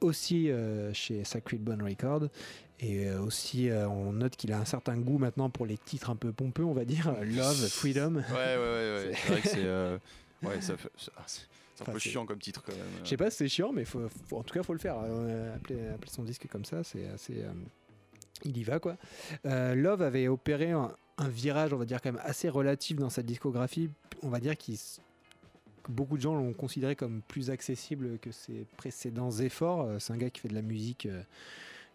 aussi 0.00 0.50
chez 0.92 1.24
Sacred 1.24 1.62
Bone 1.62 1.82
Records. 1.82 2.28
Et 2.80 3.06
euh, 3.08 3.20
aussi, 3.20 3.70
euh, 3.70 3.88
on 3.88 4.12
note 4.12 4.36
qu'il 4.36 4.52
a 4.52 4.58
un 4.58 4.64
certain 4.64 4.96
goût 4.98 5.18
maintenant 5.18 5.48
pour 5.48 5.64
les 5.64 5.78
titres 5.78 6.10
un 6.10 6.16
peu 6.16 6.32
pompeux, 6.32 6.64
on 6.64 6.72
va 6.74 6.84
dire. 6.84 7.14
Love, 7.22 7.68
Freedom. 7.68 8.16
Ouais, 8.16 8.22
ouais, 8.32 8.56
ouais. 8.56 9.04
ouais. 9.06 9.12
C'est 9.22 9.28
vrai 9.32 9.40
que 9.40 9.48
c'est. 9.48 9.64
euh, 9.64 9.98
Ouais, 10.42 10.60
ça 10.60 10.76
fait- 10.76 10.90
c'est 10.98 11.10
ah, 11.16 11.22
c'est- 11.26 11.42
un 11.42 11.82
Enfin, 11.82 11.92
peu 11.92 11.98
chiant 11.98 12.26
comme 12.26 12.38
titre 12.38 12.62
quand 12.64 12.72
même. 12.72 12.84
Je 13.02 13.08
sais 13.08 13.16
pas 13.16 13.30
si 13.30 13.38
c'est 13.38 13.48
chiant, 13.48 13.72
mais 13.72 13.84
faut, 13.84 14.08
faut- 14.28 14.36
en 14.38 14.42
tout 14.42 14.54
cas, 14.54 14.62
faut 14.62 14.74
le 14.74 14.78
faire. 14.78 14.96
Euh, 15.02 15.56
appeler, 15.56 15.88
appeler 15.88 16.10
son 16.10 16.22
disque 16.22 16.46
comme 16.48 16.64
ça, 16.64 16.84
c'est 16.84 17.08
assez. 17.08 17.42
euh, 17.42 17.50
il 18.44 18.56
y 18.58 18.62
va, 18.64 18.78
quoi. 18.78 18.96
Euh, 19.46 19.74
Love 19.74 20.02
avait 20.02 20.28
opéré 20.28 20.70
un, 20.72 20.92
un 21.18 21.28
virage, 21.28 21.72
on 21.72 21.76
va 21.78 21.84
dire, 21.86 22.00
quand 22.02 22.12
même 22.12 22.20
assez 22.24 22.48
relatif 22.48 22.98
dans 22.98 23.08
sa 23.10 23.22
discographie. 23.22 23.88
On 24.22 24.28
va 24.28 24.38
dire 24.40 24.56
qu'il 24.56 24.76
beaucoup 25.88 26.16
de 26.16 26.22
gens 26.22 26.34
l'ont 26.34 26.52
considéré 26.52 26.94
comme 26.96 27.22
plus 27.26 27.50
accessible 27.50 28.18
que 28.18 28.30
ses 28.32 28.66
précédents 28.76 29.30
efforts. 29.32 29.88
C'est 30.00 30.12
un 30.12 30.16
gars 30.16 30.30
qui 30.30 30.40
fait 30.40 30.48
de 30.48 30.54
la 30.54 30.62
musique 30.62 31.08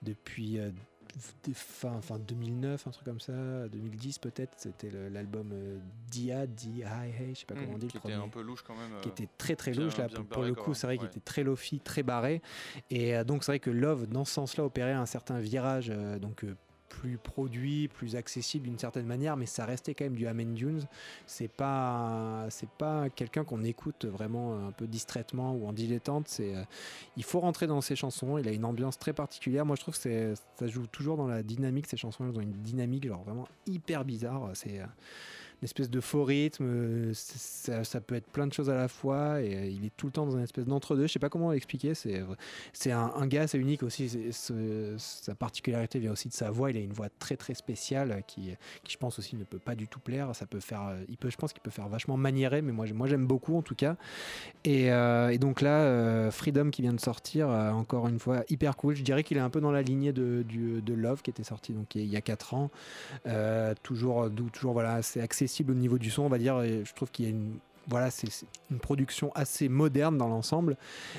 depuis 0.01 0.59
euh, 0.59 0.71
fin, 1.53 2.01
fin 2.01 2.19
2009, 2.19 2.87
un 2.87 2.91
truc 2.91 3.05
comme 3.05 3.19
ça, 3.19 3.67
2010 3.69 4.19
peut-être. 4.19 4.53
C'était 4.57 4.91
l'album 5.09 5.51
euh, 5.53 5.79
Dia, 6.09 6.47
D.I.A., 6.47 7.05
je 7.29 7.39
sais 7.39 7.45
pas 7.45 7.55
comment 7.55 7.73
on 7.73 7.77
dit 7.77 7.87
qui 7.87 7.93
le 7.93 7.99
était 7.99 7.99
premier 7.99 8.15
un 8.15 8.27
peu 8.27 8.41
louche 8.41 8.63
quand 8.63 8.75
même. 8.75 8.99
qui 9.01 9.09
euh, 9.09 9.11
était 9.11 9.29
très 9.37 9.55
très 9.55 9.73
louche 9.73 9.97
là 9.97 10.07
pour, 10.29 10.43
le 10.43 10.53
coup 10.53 10.73
c'est 10.73 10.87
vrai 10.87 10.97
qu'il 10.97 11.07
était 11.07 11.19
très 11.19 11.43
lofi 11.43 11.79
très 11.79 12.03
barré 12.03 12.41
et 12.89 13.15
euh, 13.15 13.23
donc 13.23 13.43
c'est 13.43 13.51
vrai 13.51 13.59
que 13.59 13.69
Love 13.69 14.07
dans 14.07 14.25
ce 14.25 14.33
sens 14.33 14.57
là 14.57 14.65
opérait 14.65 14.93
un 14.93 15.05
certain 15.05 15.39
virage 15.39 15.89
donc 16.21 16.45
plus 16.89 17.17
produit 17.17 17.87
plus 17.87 18.15
accessible 18.15 18.65
d'une 18.65 18.79
certaine 18.79 19.05
manière 19.05 19.37
mais 19.37 19.45
ça 19.45 19.65
restait 19.65 19.93
quand 19.93 20.05
même 20.05 20.15
du 20.15 20.27
Amen 20.27 20.53
Dunes. 20.53 20.85
C'est 21.25 21.47
pas 21.47 22.47
pas 22.77 23.09
quelqu'un 23.09 23.43
qu'on 23.43 23.63
écoute 23.63 24.05
vraiment 24.05 24.67
un 24.67 24.71
peu 24.71 24.87
distraitement 24.87 25.53
ou 25.53 25.67
en 25.67 25.73
dilettante. 25.73 26.27
C'est 26.27 26.55
euh, 26.55 26.63
il 27.17 27.23
faut 27.23 27.39
rentrer 27.39 27.67
dans 27.67 27.81
ses 27.81 27.95
chansons. 27.95 28.37
Il 28.37 28.47
a 28.47 28.51
une 28.51 28.65
ambiance 28.65 28.97
très 28.97 29.13
particulière. 29.13 29.65
Moi 29.65 29.75
je 29.75 29.81
trouve 29.81 29.99
que 29.99 30.33
ça 30.35 30.67
joue 30.67 30.87
toujours 30.87 31.17
dans 31.17 31.27
la 31.27 31.43
dynamique 31.43 31.87
ces 31.87 31.97
chansons. 31.97 32.25
Elles 32.27 32.37
ont 32.37 32.41
une 32.41 32.51
dynamique 32.51 33.07
vraiment 33.07 33.47
hyper 33.65 34.05
bizarre. 34.05 34.49
C'est 34.53 34.79
euh, 34.79 34.85
espèce 35.65 35.89
de 35.89 35.99
faux 35.99 36.23
rythme, 36.23 37.13
c'est- 37.13 37.83
ça, 37.83 38.01
peut 38.01 38.15
être 38.15 38.27
plein 38.27 38.47
de 38.47 38.53
choses 38.53 38.69
à 38.69 38.75
la 38.75 38.87
fois 38.87 39.41
et 39.41 39.55
euh, 39.55 39.65
il 39.65 39.85
est 39.85 39.91
tout 39.97 40.05
le 40.05 40.11
temps 40.11 40.25
dans 40.25 40.37
une 40.37 40.43
espèce 40.43 40.65
d'entre-deux. 40.65 41.07
Je 41.07 41.13
sais 41.13 41.19
pas 41.19 41.29
comment 41.29 41.51
l'expliquer. 41.51 41.93
C'est 41.93 42.23
c'est 42.73 42.91
un, 42.91 43.27
gars, 43.27 43.47
c'est 43.47 43.57
unique 43.57 43.83
aussi. 43.83 44.09
c'est- 44.09 44.31
c'est- 44.31 44.97
sa 44.97 45.35
particularité 45.35 45.99
vient 45.99 46.11
aussi 46.11 46.29
de 46.29 46.33
sa 46.33 46.49
voix. 46.51 46.71
Il 46.71 46.77
a 46.77 46.79
une 46.79 46.93
voix 46.93 47.09
très 47.19 47.35
très 47.35 47.53
spéciale 47.53 48.23
qui, 48.27 48.51
qui 48.83 48.93
je 48.93 48.97
pense 48.97 49.19
aussi 49.19 49.35
ne 49.35 49.43
peut 49.43 49.59
pas 49.59 49.75
du 49.75 49.87
tout 49.87 49.99
plaire. 49.99 50.33
Ça 50.35 50.45
peut 50.45 50.59
faire, 50.59 50.87
euh, 50.87 51.03
il 51.09 51.17
peut, 51.17 51.29
je 51.29 51.37
pense 51.37 51.51
qu'il 51.53 51.61
peut 51.61 51.71
faire 51.71 51.89
vachement 51.89 52.17
maniérer, 52.17 52.61
mais 52.61 52.71
moi 52.71 52.85
moi 52.93 53.07
j'aime 53.07 53.27
beaucoup 53.27 53.57
en 53.57 53.61
tout 53.61 53.75
cas. 53.75 53.95
Et, 54.63 54.91
euh, 54.91 55.37
donc 55.37 55.61
là, 55.61 56.31
Freedom 56.31 56.69
qui 56.69 56.81
vient 56.81 56.93
de 56.93 56.99
sortir, 56.99 57.49
encore 57.49 58.07
une 58.07 58.19
fois 58.19 58.43
hyper 58.49 58.75
cool. 58.77 58.95
Je 58.95 59.03
dirais 59.03 59.23
qu'il 59.23 59.37
est 59.37 59.41
un 59.41 59.49
peu 59.49 59.61
dans 59.61 59.71
la 59.71 59.81
lignée 59.81 60.13
de, 60.13 60.45
Love 60.93 61.21
qui 61.21 61.29
était 61.29 61.43
sorti 61.43 61.71
donc 61.73 61.95
il 61.95 62.05
y 62.05 62.15
a 62.17 62.21
4 62.21 62.53
ans. 62.53 62.69
Toujours, 63.83 64.29
toujours 64.53 64.73
voilà, 64.73 64.93
assez 64.93 65.21
accessible 65.21 65.48
au 65.69 65.73
niveau 65.73 65.97
du 65.97 66.09
son, 66.11 66.23
on 66.23 66.29
va 66.29 66.37
dire. 66.37 66.61
Et 66.61 66.83
je 66.85 66.93
trouve 66.93 67.09
qu'il 67.11 67.25
y 67.25 67.27
a 67.27 67.31
une 67.31 67.55
voilà, 67.87 68.11
c'est 68.11 68.27
une 68.69 68.77
production 68.77 69.31
assez 69.33 69.67
moderne 69.67 70.15
dans 70.15 70.27
l'ensemble, 70.27 70.77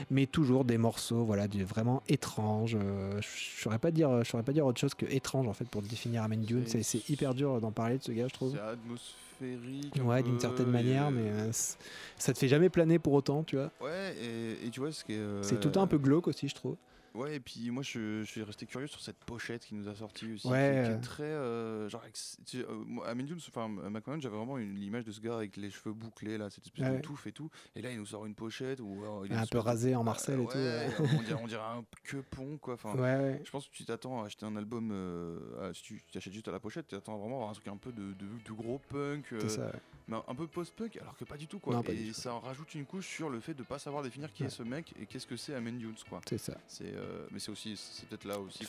mais 0.09 0.27
toujours 0.27 0.65
des 0.65 0.79
morceaux, 0.79 1.25
voilà, 1.25 1.49
du- 1.49 1.65
vraiment 1.65 2.01
étranges. 2.09 2.77
Euh, 2.81 3.21
je 3.21 3.61
saurais 3.63 3.81
pas 3.81 3.91
dire, 3.91 4.23
je 4.23 4.29
saurais 4.31 4.45
pas 4.45 4.53
dire 4.53 4.65
autre 4.67 4.79
chose 4.81 4.95
que 4.95 5.05
étrange 5.07 5.49
en 5.49 5.53
fait 5.53 5.69
pour 5.69 5.83
définir 5.83 6.23
Amen 6.23 6.41
Dune. 6.43 6.67
C'est 6.69 7.09
hyper 7.11 7.35
dur 7.35 7.61
d'en 7.61 7.73
parler 7.73 7.99
de 7.99 8.05
ce 8.05 8.13
gars, 8.13 8.29
je 8.29 8.35
trouve. 8.35 8.53
C'est 8.53 8.61
atmosphérique. 8.61 9.95
Ouais, 10.05 10.23
d'une 10.23 10.39
certaine 10.39 10.71
manière, 10.71 11.11
mais 11.11 11.29
euh, 11.31 11.53
c- 11.53 11.77
ça 12.19 12.33
te 12.33 12.39
fait 12.39 12.47
jamais 12.49 12.69
planer 12.69 12.99
pour 13.01 13.15
autant, 13.15 13.43
tu 13.43 13.57
vois. 13.57 13.71
Ouais, 13.81 14.15
et, 14.23 14.67
et 14.67 14.71
tu 14.71 14.79
vois 14.81 14.93
ce 14.93 15.03
qui 15.05 15.15
est. 15.15 15.19
euh, 15.19 15.43
C'est 15.43 15.59
tout 15.59 15.69
le 15.69 15.73
temps 15.73 15.83
un 15.83 15.87
peu 15.89 15.99
glauque 15.99 16.29
aussi, 16.29 16.47
je 16.49 16.55
trouve. 16.55 16.77
Ouais, 17.15 17.37
et 17.37 17.41
puis 17.41 17.71
moi 17.71 17.83
je, 17.83 18.23
je 18.23 18.25
suis 18.31 18.43
resté 18.43 18.67
curieux 18.67 18.87
sur 18.87 19.01
cette 19.01 19.19
pochette 19.25 19.65
qui 19.67 19.75
nous 19.75 19.89
a 19.89 19.95
sorti 19.95 20.33
aussi. 20.33 20.47
Ouais, 20.47 20.83
qui, 20.83 20.89
qui 20.89 20.93
euh. 20.93 20.97
est 20.97 21.01
très. 21.01 21.23
euh, 21.25 21.89
genre, 21.89 22.05
ex- 22.07 22.37
tu 22.47 22.59
sais, 22.59 22.65
euh, 22.65 22.85
à 23.05 23.15
enfin, 23.49 23.65
à 23.85 23.91
McMahon, 23.91 24.21
j'avais 24.21 24.37
vraiment 24.37 24.59
une 24.59 24.75
l'image 24.77 25.05
de 25.05 25.13
ce 25.13 25.21
gars 25.21 25.35
avec 25.37 25.57
les 25.57 25.71
cheveux 25.71 25.93
bouclés, 25.93 26.39
là, 26.39 26.51
cette 26.51 26.65
espèce 26.67 26.87
Ouais. 26.89 26.97
de 26.97 27.03
touffe 27.03 27.27
et 27.27 27.33
tout. 27.33 27.51
Et 27.75 27.83
là, 27.83 27.91
il 27.91 27.99
nous 27.99 28.07
sort 28.07 28.27
une 28.27 28.35
pochette 28.35 28.81
où. 28.81 29.03
alors, 29.03 29.27
il 29.27 29.33
est 29.33 29.37
Un 29.37 29.47
peu 29.47 29.59
rasé 29.59 29.95
en 29.97 30.05
Marcel 30.05 30.41
et 30.41 30.45
Ouais, 30.45 30.91
tout. 30.97 31.03
on, 31.03 31.23
dirait, 31.23 31.41
on 31.43 31.47
dirait 31.47 31.63
un 31.63 31.85
quepon, 32.05 32.59
quoi. 32.59 32.75
Enfin, 32.75 32.95
Ouais, 32.95 33.01
ouais. 33.17 33.43
Je 33.45 33.51
pense 33.51 33.67
que 33.67 33.73
tu 33.75 33.85
t'attends 33.85 34.23
à 34.23 34.27
acheter 34.27 34.47
un 34.47 34.55
album, 34.57 34.91
euh, 34.93 35.71
à- 35.71 35.75
si 35.75 35.83
tu 35.83 36.03
t'achètes 36.13 36.33
juste 36.33 36.49
à 36.49 36.53
la 36.53 36.61
pochette, 36.61 36.87
tu 36.87 36.95
t'attends 36.95 37.19
vraiment 37.19 37.35
à 37.35 37.39
avoir 37.39 37.51
un 37.51 37.55
truc 37.55 37.69
un 37.69 37.77
peu 37.77 37.93
de, 37.93 38.13
de, 38.15 38.27
de 38.47 38.53
gros 38.53 38.79
punk, 38.89 39.33
euh, 39.33 39.41
C'est 39.41 39.49
ça. 39.49 39.73
Mais 40.11 40.17
un, 40.29 40.35
peu 40.35 40.47
post-punk, 40.47 40.97
alors 41.01 41.17
que 41.17 41.25
pas 41.25 41.37
du 41.37 41.47
tout 41.47 41.59
quoi. 41.59 41.75
Non, 41.75 41.83
et 41.83 42.09
tout. 42.09 42.13
ça 42.15 42.35
en 42.35 42.41
rajoute 42.41 42.75
une 42.75 42.85
couche 42.85 43.07
sur 43.07 43.31
le 43.31 43.41
fait 43.41 43.55
de 43.55 43.63
pas 43.63 43.79
savoir 43.79 44.03
définir 44.03 44.33
qui 44.33 44.43
Ouais. 44.43 44.49
est 44.49 44.51
ce 44.51 44.63
mec 44.63 44.93
et 45.01 45.07
qu'est-ce 45.07 45.27
que 45.27 45.37
c'est 45.37 45.55
Amen 45.55 45.79
Dunes 45.79 45.95
quoi. 46.09 46.21
C'est 46.29 46.39
ça. 46.39 46.57
C'est, 46.67 46.85
euh, 46.95 47.27
mais 47.31 47.39
c'est 47.39 47.51
aussi, 47.51 47.77
c'est 47.77 48.07
peut-être 48.09 48.25
là 48.25 48.39
aussi 48.39 48.67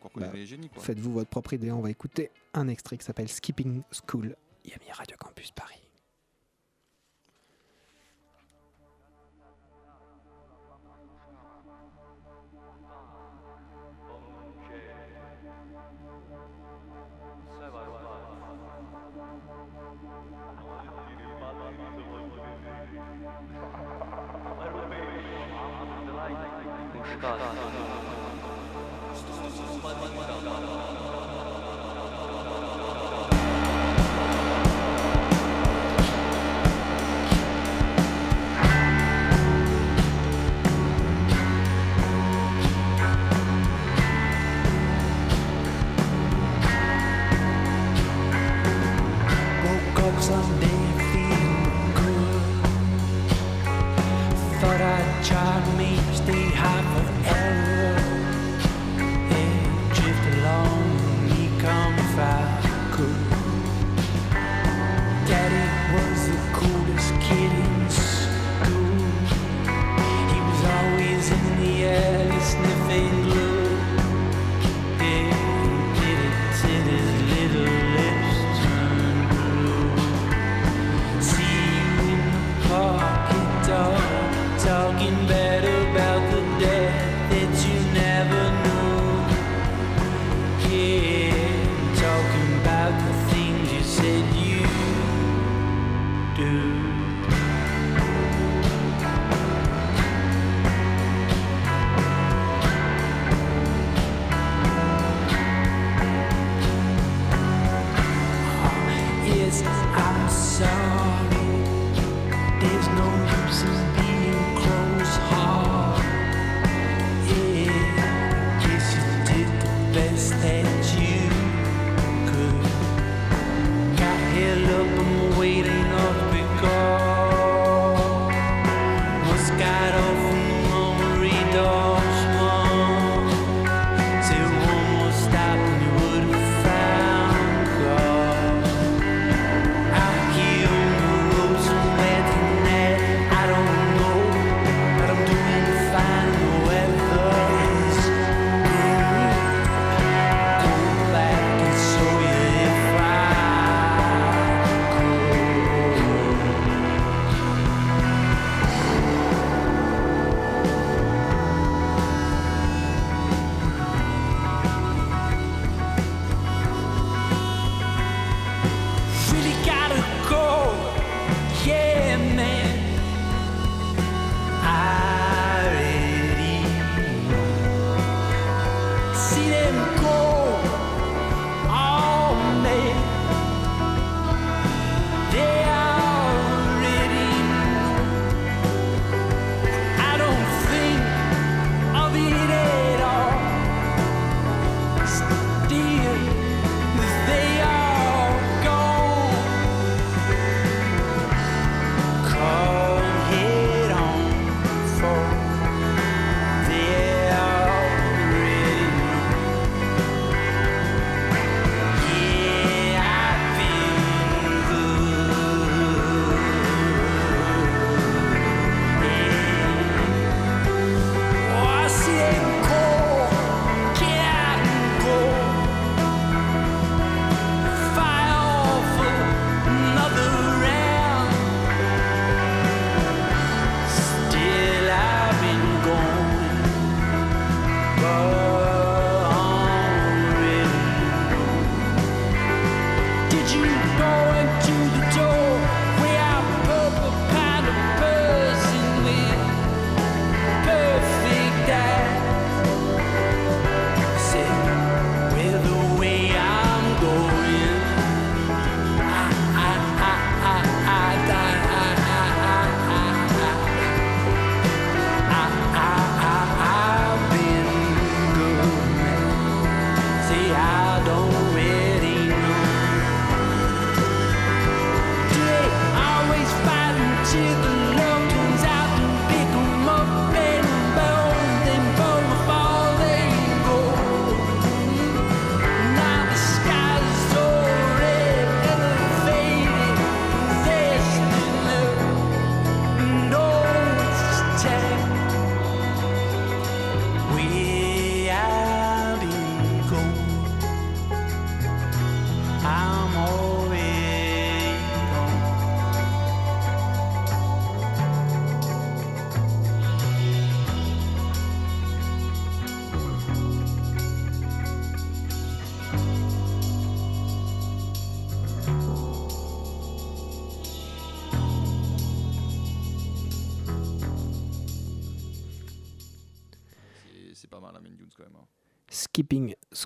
qu'on 0.00 0.08
Bah, 0.20 0.30
les 0.32 0.46
génies 0.46 0.68
quoi. 0.68 0.82
Faites-vous 0.82 1.12
votre 1.12 1.30
propre 1.30 1.52
idée. 1.54 1.70
On 1.72 1.80
va 1.80 1.90
écouter 1.90 2.30
un 2.54 2.68
extrait 2.68 2.96
qui 2.96 3.04
s'appelle 3.04 3.28
Skipping 3.28 3.82
School. 3.90 4.36
Yami 4.64 4.90
Radio 4.92 5.16
Campus 5.18 5.50
Paris. 5.50 5.83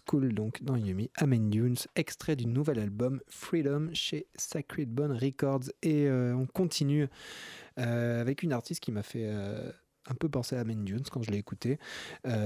School, 0.08 0.32
donc 0.32 0.62
dans 0.62 0.76
Yumi, 0.76 1.10
Amen 1.16 1.50
Dunes, 1.50 1.76
extrait 1.96 2.36
du 2.36 2.46
nouvel 2.46 2.78
album 2.78 3.20
Freedom 3.28 3.90
chez 3.92 4.26
Sacred 4.36 4.88
Bone 4.88 5.12
Records. 5.12 5.70
Et 5.82 6.06
euh, 6.06 6.34
on 6.34 6.46
continue 6.46 7.08
euh, 7.78 8.20
avec 8.20 8.42
une 8.42 8.52
artiste 8.52 8.80
qui 8.80 8.90
m'a 8.90 9.02
fait 9.02 9.26
euh, 9.26 9.70
un 10.06 10.14
peu 10.14 10.28
penser 10.28 10.56
à 10.56 10.60
Amen 10.60 10.84
Dunes 10.84 11.04
quand 11.10 11.22
je 11.22 11.30
l'ai 11.30 11.38
écouté. 11.38 11.78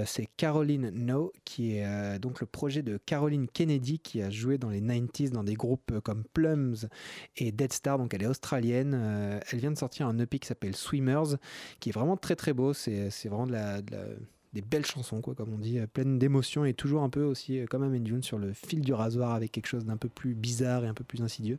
C'est 0.05 0.27
Caroline 0.37 0.91
No, 0.91 1.33
qui 1.45 1.77
est 1.77 2.19
donc 2.19 2.41
le 2.41 2.47
projet 2.47 2.83
de 2.83 2.97
Caroline 2.97 3.47
Kennedy, 3.47 4.01
qui 4.01 4.21
a 4.23 4.31
joué 4.31 4.59
dans 4.59 4.71
les 4.71 4.81
90s 4.81 5.31
dans 5.31 5.45
des 5.45 5.55
groupes 5.55 6.01
comme 6.01 6.25
Plums 6.33 6.89
et 7.37 7.53
Dead 7.53 7.73
Star. 7.73 7.99
Donc 7.99 8.15
elle 8.15 8.25
est 8.25 8.27
australienne. 8.27 9.41
Elle 9.51 9.59
vient 9.61 9.71
de 9.71 9.79
sortir 9.79 10.09
un 10.09 10.19
EP 10.19 10.41
qui 10.41 10.49
s'appelle 10.49 10.75
Swimmers, 10.75 11.37
qui 11.79 11.91
est 11.91 11.93
vraiment 11.93 12.17
très 12.17 12.35
très 12.35 12.53
beau. 12.53 12.73
C'est 12.73 13.11
vraiment 13.27 13.47
de 13.47 13.53
la 13.53 13.81
des 14.53 14.61
belles 14.61 14.85
chansons, 14.85 15.21
quoi, 15.23 15.35
comme 15.35 15.53
on 15.53 15.59
dit, 15.59 15.79
euh, 15.79 15.87
pleines 15.87 16.19
d'émotions 16.19 16.65
et 16.65 16.75
toujours 16.75 17.03
un 17.03 17.09
peu 17.09 17.23
aussi, 17.23 17.59
euh, 17.59 17.67
comme 17.67 17.83
Amen 17.83 18.03
Dune, 18.03 18.23
sur 18.23 18.39
le 18.39 18.53
fil 18.53 18.83
du 18.83 18.93
rasoir 18.93 19.33
avec 19.33 19.51
quelque 19.51 19.67
chose 19.67 19.87
d'un 19.87 19.97
peu 19.97 20.09
plus 20.09 20.35
bizarre 20.35 20.85
et 20.85 20.89
un 20.89 20.95
peu 20.95 21.05
plus 21.05 21.23
insidieux. 21.23 21.59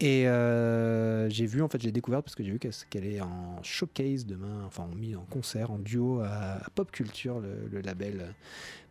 Et 0.00 0.26
euh, 0.26 1.28
j'ai 1.28 1.44
vu, 1.44 1.60
en 1.60 1.68
fait, 1.68 1.82
j'ai 1.82 1.92
découvert 1.92 2.22
parce 2.22 2.34
que 2.34 2.42
j'ai 2.42 2.50
vu 2.50 2.58
qu'elle 2.58 3.06
est 3.06 3.20
en 3.20 3.62
showcase 3.62 4.24
demain, 4.24 4.64
enfin, 4.66 4.84
en 4.84 4.94
mis 4.94 5.14
en 5.14 5.24
concert, 5.24 5.70
en 5.70 5.78
duo 5.78 6.20
à, 6.20 6.60
Pop 6.74 6.90
Culture, 6.90 7.40
le, 7.40 7.80
label 7.80 8.34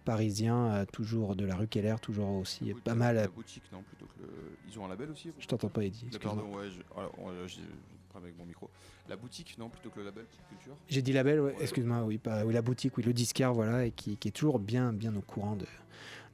parisien, 0.03 0.73
euh, 0.73 0.85
toujours 0.85 1.35
de 1.35 1.45
la 1.45 1.55
rue 1.55 1.67
Keller, 1.67 1.95
toujours 2.01 2.29
aussi 2.35 2.73
pas 2.83 2.95
mal. 2.95 3.15
La 3.15 3.23
euh, 3.23 3.27
boutique, 3.27 3.63
non, 3.71 3.81
plutôt 3.83 4.05
que 4.05 4.21
le. 4.23 4.29
Ils 4.69 4.79
ont 4.79 4.85
un 4.85 4.89
label 4.89 5.09
aussi 5.11 5.31
Je 5.39 5.47
t'entends 5.47 5.69
pas, 5.69 5.83
excuse-moi. 5.83 6.19
Pardon, 6.21 6.55
ouais, 6.55 6.69
je- 6.69 6.81
alors, 6.99 7.13
j'ai 7.47 7.61
un 7.61 8.09
problème 8.09 8.29
avec 8.29 8.37
mon 8.37 8.45
micro. 8.45 8.69
La 9.09 9.15
boutique, 9.15 9.57
non, 9.57 9.69
plutôt 9.69 9.89
que 9.89 9.99
le 9.99 10.05
label 10.05 10.25
Culture 10.49 10.75
J'ai 10.87 11.01
dit 11.01 11.13
label, 11.13 11.39
ouais, 11.41 11.51
Ouais. 11.53 11.61
excuse-moi, 11.63 12.03
oui, 12.03 12.17
pas, 12.17 12.45
oui, 12.45 12.53
la 12.53 12.61
boutique, 12.61 12.97
oui, 12.97 13.03
le 13.03 13.13
disquaire, 13.13 13.53
voilà, 13.53 13.85
et 13.85 13.91
qui, 13.91 14.17
qui 14.17 14.27
est 14.29 14.31
toujours 14.31 14.59
bien, 14.59 14.93
bien 14.93 15.15
au 15.15 15.21
courant 15.21 15.55
de, 15.55 15.65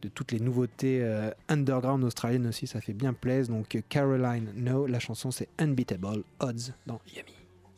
de 0.01 0.07
toutes 0.09 0.31
les 0.31 0.39
nouveautés 0.39 1.01
euh, 1.03 1.31
underground 1.47 2.03
australiennes 2.03 2.47
aussi, 2.47 2.67
ça 2.67 2.79
fait 2.81 2.93
bien 2.93 3.13
plaisir. 3.13 3.53
Donc 3.55 3.81
Caroline 3.89 4.51
No, 4.55 4.85
la 4.87 4.99
chanson 4.99 5.31
c'est 5.31 5.49
Unbeatable 5.57 6.23
Odds 6.39 6.73
dans 6.85 6.99
Yummy. 7.15 7.31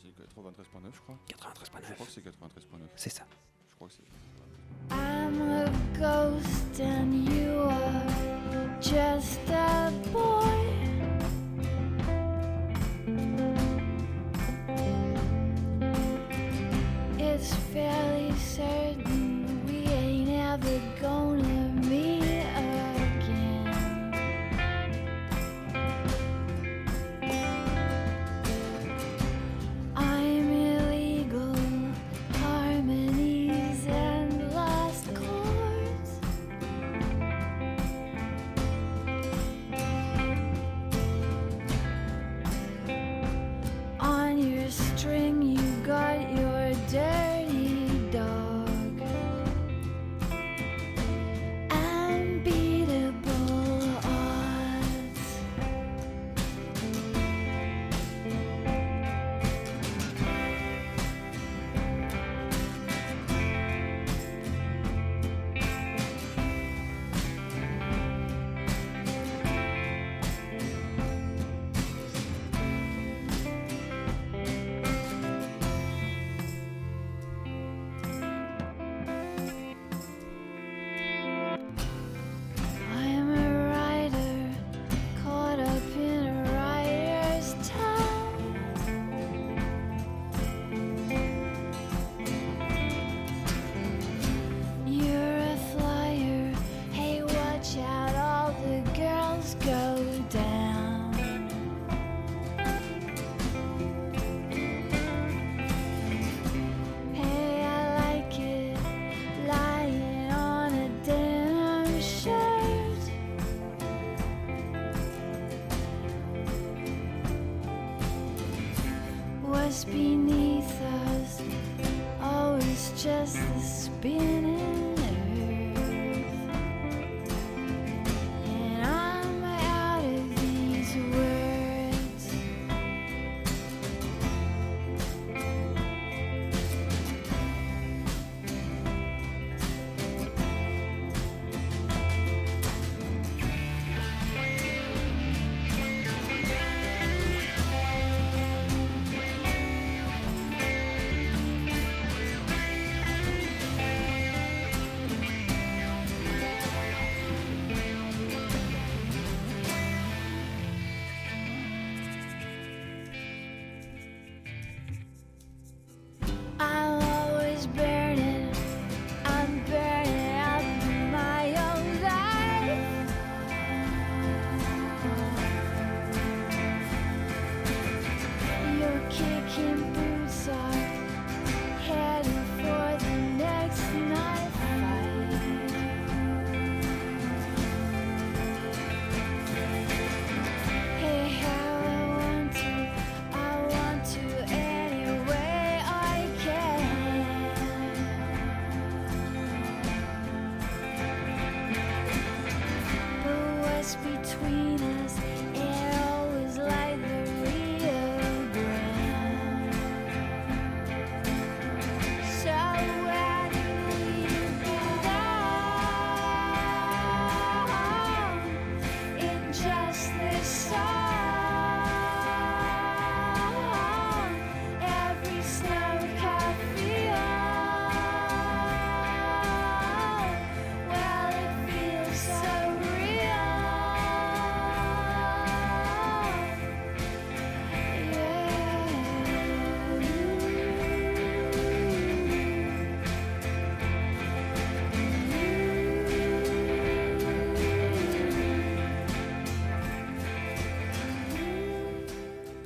C'est 0.03 0.09
93.9, 0.09 0.93
je 0.93 0.99
crois. 0.99 1.17
93.9. 1.27 1.87
Je 1.87 1.93
crois 1.93 2.05
que 2.05 2.11
c'est 2.11 2.21
93.9. 2.21 2.79
C'est 2.95 3.09
ça. 3.11 3.23
Je 3.69 3.75
crois 3.75 3.87
que 3.87 3.93
c'est. 3.93 4.03
It's 17.23 17.53
fairly 17.73 18.31
certain 18.37 19.65
we 19.65 19.77
ain't 19.87 20.29
ever 20.29 20.81
gonna 21.01 21.50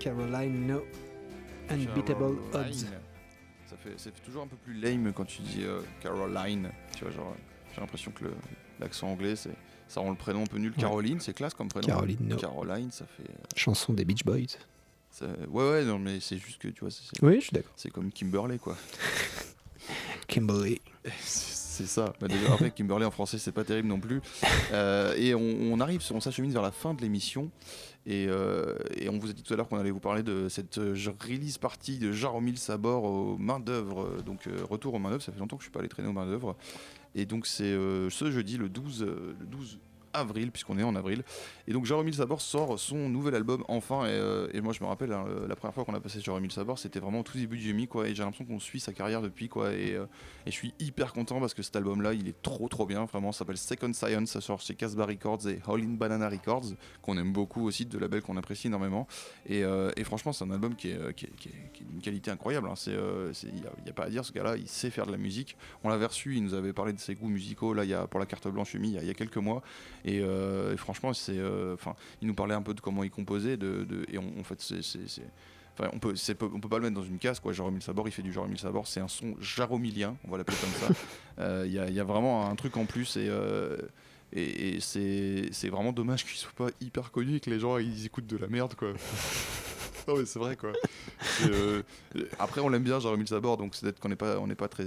Caroline 0.06 0.68
No. 0.68 0.84
Unbeatable 1.70 2.38
Caroline. 2.52 2.70
Odds. 2.72 2.86
Ça 3.68 3.76
fait, 3.78 3.98
ça 3.98 4.12
fait 4.12 4.22
toujours 4.24 4.44
un 4.44 4.48
peu 4.48 4.56
plus 4.56 4.76
lame 4.80 5.12
quand 5.14 5.26
tu 5.26 5.42
dis 5.42 5.64
euh, 5.64 5.82
Caroline. 6.00 6.70
Tu 6.96 7.04
vois, 7.04 7.12
genre, 7.12 7.36
j'ai 7.74 7.82
l'impression 7.82 8.12
que 8.12 8.26
l'accent 8.80 9.08
anglais, 9.08 9.36
c'est, 9.36 9.50
ça 9.88 10.02
rend 10.02 10.12
le 10.12 10.16
prénom 10.16 10.44
un 10.44 10.46
peu 10.46 10.60
nul. 10.60 10.72
Ouais. 10.74 10.78
Caroline, 10.82 11.20
c'est 11.20 11.34
classe 11.34 11.56
comme 11.56 11.70
prénom. 11.70 11.88
Caroline 11.88 12.20
No. 12.22 12.36
Caroline, 12.38 12.92
ça 12.92 13.06
fait. 13.08 13.24
euh, 13.24 13.34
Chanson 13.56 13.94
des 13.94 14.06
Beach 14.06 14.24
Boys. 14.24 14.58
ça- 15.10 15.26
ouais, 15.50 15.70
ouais, 15.72 15.84
non, 15.86 15.98
mais 15.98 16.20
c'est 16.20 16.38
juste 16.38 16.62
que 16.62 16.68
tu 16.68 16.82
vois, 16.82 16.92
c'est, 16.92 17.02
c'est- 17.04 17.24
Oui, 17.24 17.38
je 17.38 17.46
suis 17.46 17.52
d'accord. 17.54 17.74
c'est 17.76 17.90
comme 17.90 18.12
Kimberley, 18.12 18.60
quoi. 18.60 18.78
Kimberly. 20.28 20.80
C'est 21.76 21.88
ça. 21.88 22.14
Bah, 22.22 22.30
déjà, 22.30 22.54
après, 22.54 22.72
Kimberley 22.72 23.06
en 23.06 23.12
français, 23.12 23.38
c'est 23.38 23.52
pas 23.52 23.66
terrible 23.66 23.90
non 23.90 24.00
plus. 24.00 24.22
Euh, 24.72 25.14
et 25.18 25.36
on, 25.36 25.78
arrive, 25.82 26.02
on 26.14 26.22
s'achemine 26.22 26.52
vers 26.52 26.62
la 26.62 26.72
fin 26.72 26.94
de 26.94 27.02
l'émission. 27.02 27.52
Et, 28.06 28.28
euh, 28.30 28.78
et 28.96 29.10
on 29.10 29.20
vous 29.20 29.30
a 29.30 29.34
dit 29.34 29.44
tout 29.44 29.54
à 29.54 29.58
l'heure 29.58 29.68
qu'on 29.68 29.78
allait 29.78 29.92
vous 29.92 30.00
parler 30.00 30.24
de 30.24 30.48
cette 30.48 30.78
euh, 30.78 30.96
release 31.20 31.58
party 31.58 31.98
de 31.98 32.14
Jaromil 32.14 32.58
Sabor 32.58 33.04
aux 33.04 33.38
mains 33.38 33.60
d'œuvre. 33.60 34.22
Donc, 34.26 34.48
retour 34.70 34.94
aux 34.94 35.00
mains 35.00 35.10
d'œuvre. 35.10 35.22
Ça 35.22 35.34
fait 35.34 35.40
longtemps 35.40 35.58
que 35.58 35.64
je 35.64 35.66
suis 35.66 35.72
pas 35.74 35.80
allé 35.80 35.90
traîner 35.90 36.08
aux 36.08 36.14
mains 36.14 36.26
d'œuvre. 36.26 36.56
Et 37.14 37.26
donc, 37.26 37.46
c'est 37.46 37.74
ce 37.74 38.32
jeudi, 38.32 38.58
le 38.58 38.70
12, 38.70 39.02
euh, 39.02 39.36
le 39.38 39.46
12 39.46 39.80
avril, 40.16 40.52
puisqu'on 40.52 40.78
est 40.78 40.84
en 40.84 40.96
avril. 40.96 41.24
Et 41.68 41.74
donc, 41.74 41.86
Jaromil 41.86 42.14
Sabor 42.14 42.42
sort 42.42 42.80
son 42.80 43.10
nouvel 43.10 43.36
album 43.36 43.64
enfin. 43.68 44.06
Et, 44.06 44.10
euh, 44.10 44.62
moi, 44.62 44.74
je 44.74 44.82
me 44.82 44.88
rappelle, 44.88 45.12
hein, 45.12 45.26
la 45.48 45.56
première 45.56 45.74
fois 45.74 45.86
qu'on 45.86 45.94
a 45.94 46.00
passé 46.00 46.20
Jaromil 46.22 46.52
Sabor, 46.52 46.80
c'était 46.80 47.00
vraiment 47.00 47.24
tout 47.24 47.38
début 47.38 47.58
du 47.58 47.68
Yumi, 47.68 47.88
quoi. 47.88 48.08
Et 48.08 48.16
j'ai 48.16 48.24
l'impression 48.24 48.46
qu'on 48.46 48.60
suit 48.60 48.80
sa 48.80 48.94
carrière 48.94 49.22
depuis, 49.22 49.50
quoi. 49.50 49.74
Et, 49.74 49.94
euh, 49.94 50.06
je 50.46 50.52
suis 50.52 50.74
hyper 50.80 51.14
content 51.14 51.40
parce 51.40 51.54
que 51.54 51.64
cet 51.64 51.76
album-là, 51.76 52.14
il 52.14 52.28
est 52.28 52.42
trop 52.42 52.68
trop 52.68 52.86
bien. 52.86 53.06
Vraiment, 53.06 53.32
ça 53.32 53.40
s'appelle 53.40 53.58
Second 53.58 53.94
Science. 53.94 54.30
Ça 54.30 54.42
sort 54.42 54.62
chez 54.62 54.76
Casbah 54.76 55.06
Records 55.06 55.48
et 55.48 55.60
All 55.68 55.82
in 55.82 55.94
Banana 55.94 56.30
Records, 56.30 56.74
qu'on 57.02 57.18
aime 57.18 57.34
beaucoup 57.34 57.66
aussi, 57.66 57.86
de 57.86 57.98
labels 57.98 58.22
qu'on 58.22 58.38
apprécie 58.38 58.68
énormément. 58.68 59.08
Et, 59.48 59.64
euh, 59.64 59.92
franchement, 60.04 60.34
c'est 60.34 60.44
un 60.46 60.52
album 60.52 60.76
qui 60.76 60.90
est, 60.90 61.14
qui 61.16 61.28
d'une 61.90 62.02
qualité 62.02 62.32
incroyable. 62.32 62.68
hein. 62.68 62.74
Il 62.86 63.54
n'y 63.84 63.90
a, 63.90 63.94
pas 63.94 64.06
à 64.06 64.10
dire, 64.10 64.26
ce 64.26 64.32
gars-là, 64.32 64.58
il 64.58 64.68
sait 64.68 64.90
faire 64.90 65.06
de 65.06 65.12
la 65.12 65.18
musique. 65.18 65.58
On 65.84 65.90
l'avait 65.90 66.06
reçu, 66.06 66.36
il 66.36 66.44
nous 66.44 66.54
avait 66.54 66.74
parlé 66.74 66.94
de 66.94 67.00
ses 67.00 67.16
goûts 67.16 67.28
musicaux 67.28 67.74
là, 67.74 68.08
pour 68.08 68.20
la 68.20 68.26
carte 68.26 68.48
blanche 68.48 68.74
Yumi, 68.74 68.96
il 69.02 69.06
y 69.06 69.10
a 69.10 69.14
quelques 69.14 69.38
mois. 69.38 69.62
Et, 70.06 70.20
euh, 70.22 70.74
et 70.74 70.78
franchement, 70.78 71.14
c'est, 71.14 71.38
euh, 71.38 71.74
enfin, 71.74 71.96
il 72.22 72.28
nous 72.28 72.36
parlait 72.36 72.54
un 72.54 72.62
peu 72.62 72.74
de 72.76 72.80
comment 72.80 73.04
il 73.04 73.10
composait. 73.12 73.58
De, 73.58 73.84
de- 73.84 74.06
et 74.12 74.18
on- 74.20 74.40
en 74.40 74.44
fait, 74.44 74.62
c'est. 74.62 74.80
Enfin, 75.78 75.90
on 75.94 76.00
peut, 76.00 76.16
c'est, 76.16 76.42
on 76.42 76.60
peut 76.62 76.70
pas 76.70 76.78
le 76.78 76.84
mettre 76.84 76.96
dans 76.96 77.04
une 77.04 77.18
case, 77.18 77.40
quoi. 77.42 77.52
Jaromil 77.52 77.82
Sabor, 77.82 78.08
il 78.08 78.12
fait 78.12 78.22
du 78.22 78.32
Jaromil 78.32 78.58
Sabor, 78.58 78.88
c'est 78.88 79.02
un 79.02 79.08
son 79.10 79.36
jaromilien, 79.42 80.16
on 80.26 80.32
va 80.32 80.38
l'appeler 80.38 80.58
comme 80.58 80.70
ça. 80.88 80.88
Euh, 81.40 81.64
Il 81.68 81.74
y, 81.74 81.80
a, 81.80 81.88
il 81.90 81.94
y 81.94 82.00
a 82.00 82.04
vraiment 82.06 82.50
un 82.50 82.56
truc 82.56 82.78
en 82.78 82.86
plus 82.86 83.18
et, 83.18 83.28
euh, 83.28 83.76
et, 84.32 84.78
et 84.78 84.80
c'est, 84.80 85.68
vraiment 85.68 85.92
dommage 85.92 86.24
qu'il 86.24 86.38
soit 86.38 86.54
pas 86.56 86.70
hyper 86.80 87.12
connu 87.12 87.36
et 87.36 87.40
que 87.42 87.50
les 87.50 87.60
gens 87.60 87.78
ils 87.78 88.06
écoutent 88.06 88.26
de 88.26 88.38
la 88.38 88.48
merde, 88.48 88.74
quoi. 88.76 88.94
non, 90.08 90.16
mais 90.18 90.26
c'est 90.26 90.40
vrai, 90.40 90.56
quoi. 90.56 90.72
Euh, 91.46 91.82
après, 92.40 92.62
on 92.62 92.70
l'aime 92.70 92.84
bien, 92.84 93.02
Jaromil 93.02 93.28
Sabor, 93.28 93.58
donc 93.58 93.76
c'est 93.76 93.82
peut-être 93.82 94.00
qu'on 94.00 94.08
n'est 94.08 94.16
pas, 94.16 94.40
on 94.40 94.48
n'est 94.48 94.56
pas 94.56 94.70
très 94.70 94.86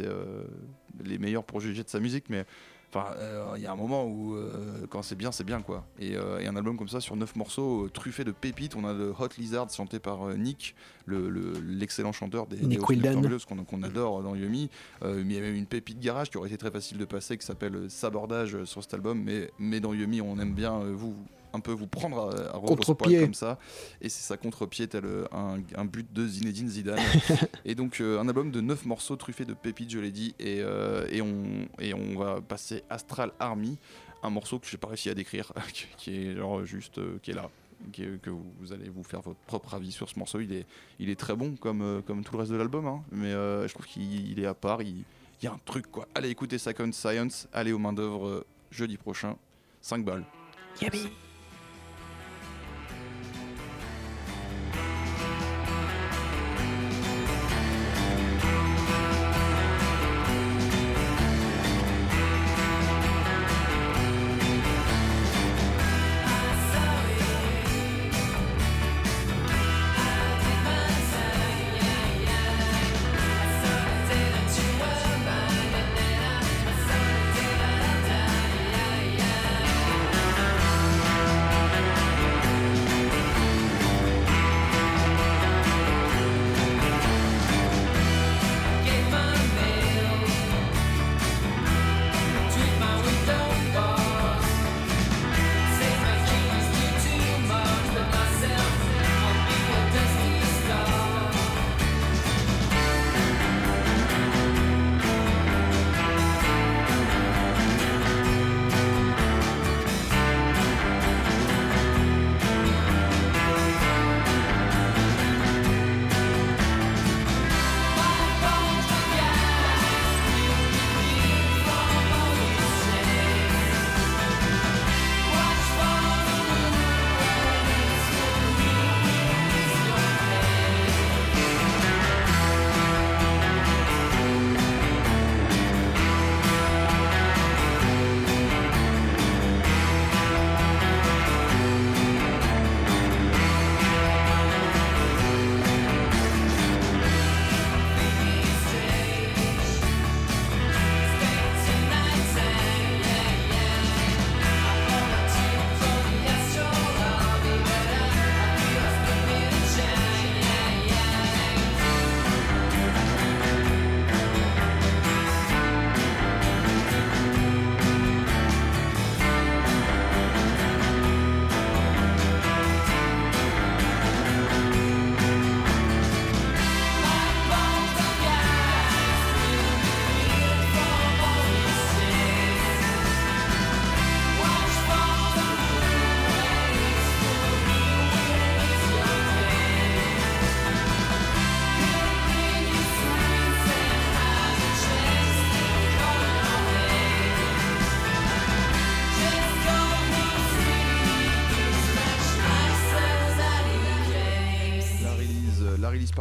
les 1.04 1.18
meilleurs 1.18 1.44
pour 1.44 1.60
juger 1.60 1.84
de 1.84 1.88
sa 1.90 2.00
musique, 2.00 2.24
mais 2.30 2.46
Enfin, 2.90 3.12
euh, 3.18 3.52
il 3.56 3.62
y 3.62 3.66
a 3.66 3.72
un 3.72 3.76
moment 3.76 4.06
où 4.06 4.34
euh, 4.34 4.86
quand 4.88 5.02
c'est 5.02 5.14
bien, 5.14 5.30
c'est 5.30 5.44
bien 5.44 5.60
quoi. 5.60 5.84
Et, 5.98 6.16
euh, 6.16 6.38
et 6.40 6.46
un 6.46 6.56
album 6.56 6.78
comme 6.78 6.88
ça 6.88 7.00
sur 7.00 7.16
9 7.16 7.36
morceaux 7.36 7.88
truffé 7.92 8.24
de 8.24 8.30
pépites, 8.32 8.76
on 8.76 8.84
a 8.84 8.94
le 8.94 9.10
Hot 9.18 9.28
Lizard 9.36 9.68
chanté 9.70 9.98
par 9.98 10.26
Nick, 10.36 10.74
le- 11.04 11.28
le- 11.28 11.52
l'excellent 11.60 12.12
chanteur 12.12 12.46
des, 12.46 12.56
Nick 12.66 12.78
des 12.78 12.84
qu'on 13.68 13.82
adore 13.82 14.22
dans 14.22 14.34
Yumi. 14.34 14.70
Mais 15.02 15.20
il 15.20 15.32
y 15.32 15.38
a 15.38 15.40
même 15.42 15.54
une 15.54 15.66
pépite 15.66 16.00
garage 16.00 16.30
qui 16.30 16.38
aurait 16.38 16.48
été 16.48 16.56
très 16.56 16.70
facile 16.70 16.96
de 16.96 17.04
passer 17.04 17.36
qui 17.36 17.44
s'appelle 17.44 17.90
Sabordage 17.90 18.64
sur 18.64 18.82
cet 18.82 18.94
album. 18.94 19.22
Mais, 19.22 19.50
mais 19.58 19.80
dans 19.80 19.92
Yumi, 19.92 20.22
on 20.22 20.38
aime 20.38 20.54
bien 20.54 20.78
vous 20.78 21.14
un 21.58 21.60
peu 21.60 21.72
vous 21.72 21.86
prendre 21.86 22.34
à, 22.34 22.56
à 22.56 22.60
Contre-pied. 22.60 23.20
comme 23.20 23.34
ça. 23.34 23.58
Et 24.00 24.08
c'est 24.08 24.22
ça 24.22 24.36
contre-pied 24.36 24.86
tel 24.88 25.04
euh, 25.04 25.24
un, 25.32 25.58
un 25.76 25.84
but 25.84 26.06
de 26.12 26.26
Zinedine 26.26 26.68
Zidane. 26.68 26.98
Et 27.64 27.74
donc 27.74 28.00
euh, 28.00 28.18
un 28.20 28.28
album 28.28 28.50
de 28.50 28.60
9 28.60 28.86
morceaux 28.86 29.16
truffés 29.16 29.44
de 29.44 29.54
pépites 29.54 29.90
je 29.90 29.98
l'ai 29.98 30.10
dit. 30.10 30.34
Et, 30.38 30.60
euh, 30.62 31.06
et, 31.10 31.20
on, 31.20 31.68
et 31.80 31.92
on 31.94 32.18
va 32.18 32.40
passer 32.40 32.82
Astral 32.88 33.32
Army 33.38 33.76
un 34.22 34.30
morceau 34.30 34.58
que 34.58 34.66
j'ai 34.66 34.78
pas 34.78 34.88
réussi 34.88 35.10
à 35.10 35.14
décrire 35.14 35.52
qui- 35.96 36.14
est 36.16 36.34
genre 36.36 36.64
juste 36.64 36.98
euh, 36.98 37.18
qui 37.22 37.30
est 37.30 37.34
là 37.34 37.48
que 37.92 38.30
vous, 38.30 38.44
vous 38.58 38.72
allez 38.72 38.88
vous 38.88 39.04
faire 39.04 39.20
votre 39.20 39.38
propre 39.46 39.74
avis 39.74 39.92
sur 39.92 40.08
ce 40.08 40.18
morceau. 40.18 40.40
Il 40.40 40.52
est, 40.52 40.66
il 40.98 41.08
est 41.10 41.14
très 41.18 41.36
bon 41.36 41.54
comme, 41.54 41.82
euh, 41.82 42.00
comme 42.02 42.24
tout 42.24 42.32
le 42.32 42.40
reste 42.40 42.50
de 42.50 42.56
l'album 42.56 42.86
hein. 42.86 43.02
mais 43.12 43.28
euh, 43.32 43.68
je 43.68 43.74
trouve 43.74 43.86
qu'il 43.86 44.30
il 44.32 44.40
est 44.40 44.46
à 44.46 44.54
part. 44.54 44.82
Il, 44.82 45.04
il 45.40 45.44
y 45.44 45.46
a 45.46 45.52
un 45.52 45.60
truc 45.64 45.86
quoi. 45.88 46.08
Allez 46.16 46.30
écoutez 46.30 46.58
Second 46.58 46.90
Science. 46.90 47.46
Allez 47.52 47.70
aux 47.72 47.78
mains 47.78 47.92
d'œuvre 47.92 48.26
euh, 48.26 48.46
jeudi 48.72 48.96
prochain. 48.96 49.36
5 49.82 50.04
balles. 50.04 50.24
Yeah, 50.82 50.90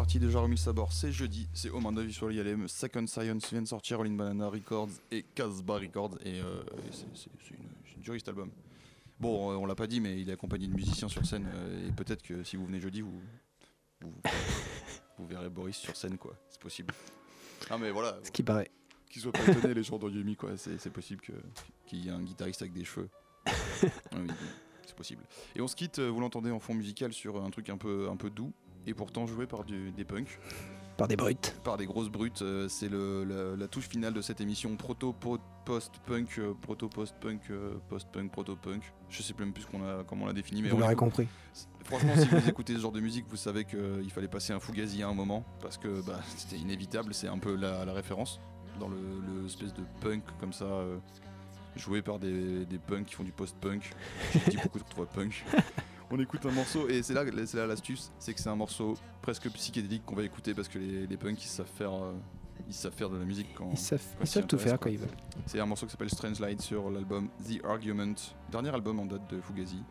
party 0.07 0.19
de 0.19 0.29
Jaromil 0.29 0.57
Sabor, 0.57 0.93
c'est 0.93 1.11
jeudi, 1.11 1.49
c'est 1.53 1.69
Oman 1.69 1.93
Davis 1.93 2.15
sur 2.15 2.29
l'ILM, 2.29 2.69
Second 2.69 3.05
Science 3.07 3.51
vient 3.51 3.61
de 3.61 3.67
sortir, 3.67 3.97
Rolling 3.97 4.15
Banana 4.15 4.47
Records 4.47 4.87
et 5.11 5.23
Casbah 5.35 5.79
Records, 5.79 6.17
et, 6.23 6.39
euh, 6.39 6.63
et 6.87 6.93
c'est- 6.93 7.29
une, 7.51 7.57
une 8.13 8.17
cet 8.17 8.29
album. 8.29 8.49
Bon, 9.19 9.51
euh, 9.51 9.55
on 9.55 9.65
l'a 9.65 9.75
pas 9.75 9.85
dit, 9.85 9.99
mais 9.99 10.21
il 10.21 10.29
est 10.29 10.31
accompagné 10.31 10.65
de 10.67 10.71
musiciens 10.73 11.09
sur 11.09 11.25
scène, 11.25 11.45
euh, 11.53 11.89
et 11.89 11.91
peut-être 11.91 12.21
que 12.23 12.41
si 12.45 12.55
vous 12.55 12.65
venez 12.67 12.79
jeudi, 12.79 13.01
vous, 13.01 13.19
vous, 13.99 14.13
vous 15.17 15.27
verrez 15.27 15.49
Boris 15.49 15.75
sur 15.75 15.93
scène, 15.97 16.17
quoi, 16.17 16.37
c'est 16.47 16.61
possible. 16.61 16.93
Ah 17.69 17.77
mais 17.77 17.91
voilà, 17.91 18.17
Ce 18.23 18.31
qui 18.31 18.43
paraît. 18.43 18.71
qu'ils 19.09 19.21
soient 19.23 19.33
pas 19.33 19.45
étonnés 19.45 19.73
les 19.73 19.83
gens 19.83 19.97
d'Oyumi, 19.99 20.37
quoi, 20.37 20.51
c'est 20.55 20.89
possible 20.89 21.19
qu'il 21.85 21.99
y 21.99 22.07
ait 22.07 22.11
un 22.11 22.21
guitariste 22.23 22.61
avec 22.61 22.71
des 22.71 22.85
cheveux. 22.85 23.09
Ah 24.13 24.15
oui, 24.21 24.27
c'est 24.85 24.95
possible. 24.95 25.23
Et 25.53 25.59
on 25.59 25.67
se 25.67 25.75
quitte, 25.75 25.99
vous 25.99 26.21
l'entendez 26.21 26.49
en 26.49 26.59
fond 26.61 26.73
musical 26.73 27.11
sur 27.11 27.43
un 27.43 27.49
truc 27.49 27.67
un 27.69 27.77
peu, 27.77 28.07
un 28.09 28.15
peu 28.15 28.29
doux, 28.29 28.53
et 28.87 28.93
pourtant 28.93 29.27
joué 29.27 29.45
par 29.45 29.63
du- 29.63 29.91
des 29.91 30.03
punks, 30.05 30.39
Par 30.97 31.07
des 31.07 31.15
brutes. 31.15 31.53
par 31.63 31.77
des 31.77 31.85
grosses 31.85 32.09
brutes. 32.09 32.41
euh, 32.41 32.67
c'est 32.69 32.89
le- 32.89 33.23
la, 33.23 33.55
la 33.55 33.67
touche 33.67 33.87
finale 33.89 34.13
de 34.13 34.21
cette 34.21 34.41
émission 34.41 34.75
proto 34.75 35.13
po- 35.13 35.37
post-punk, 35.65 36.39
euh, 36.39 36.53
proto 36.61 36.87
post-punk, 36.89 37.41
euh, 37.51 37.75
post-punk, 37.89 38.31
proto-punk. 38.31 38.81
Je 39.09 39.21
sais 39.21 39.33
même 39.37 39.53
plus 39.53 39.65
qu'on 39.65 39.83
a, 39.83 40.03
comment 40.07 40.23
on 40.23 40.27
l'a 40.27 40.33
défini, 40.33 40.61
mais 40.63 40.69
Vous 40.69 40.77
l'aurez 40.77 40.95
compris. 40.95 41.27
Franchement, 41.83 42.13
si 42.17 42.25
vous 42.27 42.49
écoutez 42.49 42.73
ce 42.73 42.79
genre 42.79 42.91
de 42.91 42.99
musique, 43.01 43.25
vous 43.29 43.37
savez 43.37 43.65
qu'il 43.65 44.09
fallait 44.11 44.27
passer 44.27 44.53
un 44.53 44.59
Fugazi 44.59 45.03
à 45.03 45.07
un 45.09 45.13
moment 45.13 45.43
parce 45.61 45.77
que 45.77 46.01
bah, 46.01 46.19
c'était 46.35 46.57
inévitable. 46.57 47.13
C'est 47.13 47.27
un 47.27 47.37
peu 47.37 47.55
la, 47.55 47.85
la 47.85 47.93
référence 47.93 48.39
dans 48.79 48.87
le, 48.89 48.95
le 48.97 49.45
espèce 49.45 49.73
de 49.73 49.83
punk 50.01 50.23
comme 50.39 50.53
ça, 50.53 50.65
euh, 50.65 50.97
joué 51.75 52.01
par 52.01 52.17
des, 52.19 52.65
des 52.65 52.77
punks 52.79 53.05
qui 53.05 53.15
font 53.15 53.23
du 53.23 53.31
post-punk. 53.31 53.91
J'ai 54.33 54.51
dit 54.51 54.57
beaucoup 54.63 54.79
de 54.79 54.83
punk. 55.13 55.43
On 56.09 56.19
écoute 56.19 56.45
un 56.45 56.51
morceau 56.51 56.87
et 56.87 57.03
c'est 57.03 57.13
là, 57.13 57.23
c'est 57.45 57.57
là 57.57 57.67
l'astuce, 57.67 58.11
c'est 58.17 58.33
que 58.33 58.39
c'est 58.39 58.49
un 58.49 58.55
morceau 58.55 58.93
presque 59.21 59.49
psychédélique 59.51 60.05
qu'on 60.05 60.15
va 60.15 60.23
écouter 60.23 60.53
parce 60.53 60.67
que 60.69 60.79
les, 60.79 61.05
les 61.05 61.17
punks 61.17 61.43
ils 61.43 61.47
savent 61.47 61.65
faire, 61.75 61.91
euh, 61.93 62.13
ils 62.67 62.73
savent 62.73 62.93
faire 62.93 63.09
de 63.09 63.17
la 63.17 63.25
musique 63.25 63.47
quand. 63.55 63.69
Ils 63.71 63.77
savent, 63.77 64.01
quand 64.17 64.23
ils 64.23 64.27
savent 64.27 64.47
tout 64.47 64.57
faire 64.57 64.79
quoi. 64.79 64.85
quand 64.87 64.89
ils 64.89 64.99
veulent. 64.99 65.09
C'est 65.45 65.59
un 65.59 65.65
morceau 65.65 65.85
qui 65.85 65.91
s'appelle 65.91 66.09
Strange 66.09 66.39
Light 66.39 66.61
sur 66.61 66.89
l'album 66.89 67.27
The 67.45 67.63
Argument, 67.65 68.13
dernier 68.49 68.69
album 68.69 68.99
en 69.01 69.05
date 69.05 69.29
de 69.29 69.41
Fugazi. 69.41 69.83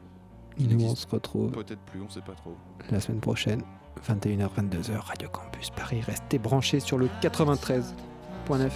qui 0.57 0.67
Nous, 0.69 0.85
on 0.87 0.95
se 0.97 1.07
retrouve 1.07 1.53
Peut-être 1.53 1.83
plus, 1.83 2.01
on 2.01 2.09
sait 2.09 2.23
pas 2.23 2.35
trop. 2.35 2.57
la 2.91 3.01
semaine 3.01 3.21
prochaine, 3.21 3.62
21h, 4.09 4.49
22h, 4.57 4.97
Radio 4.97 5.29
Campus 5.29 5.69
Paris. 5.71 6.01
Restez 6.01 6.39
branchés 6.39 6.81
sur 6.81 6.97
le 6.97 7.09
93.9. 7.21 8.71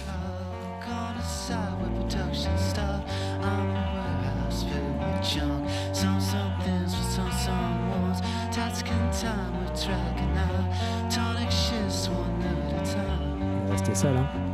time. 13.93 14.01
Restez 14.01 14.07
ça 14.07 14.13
là. 14.13 14.50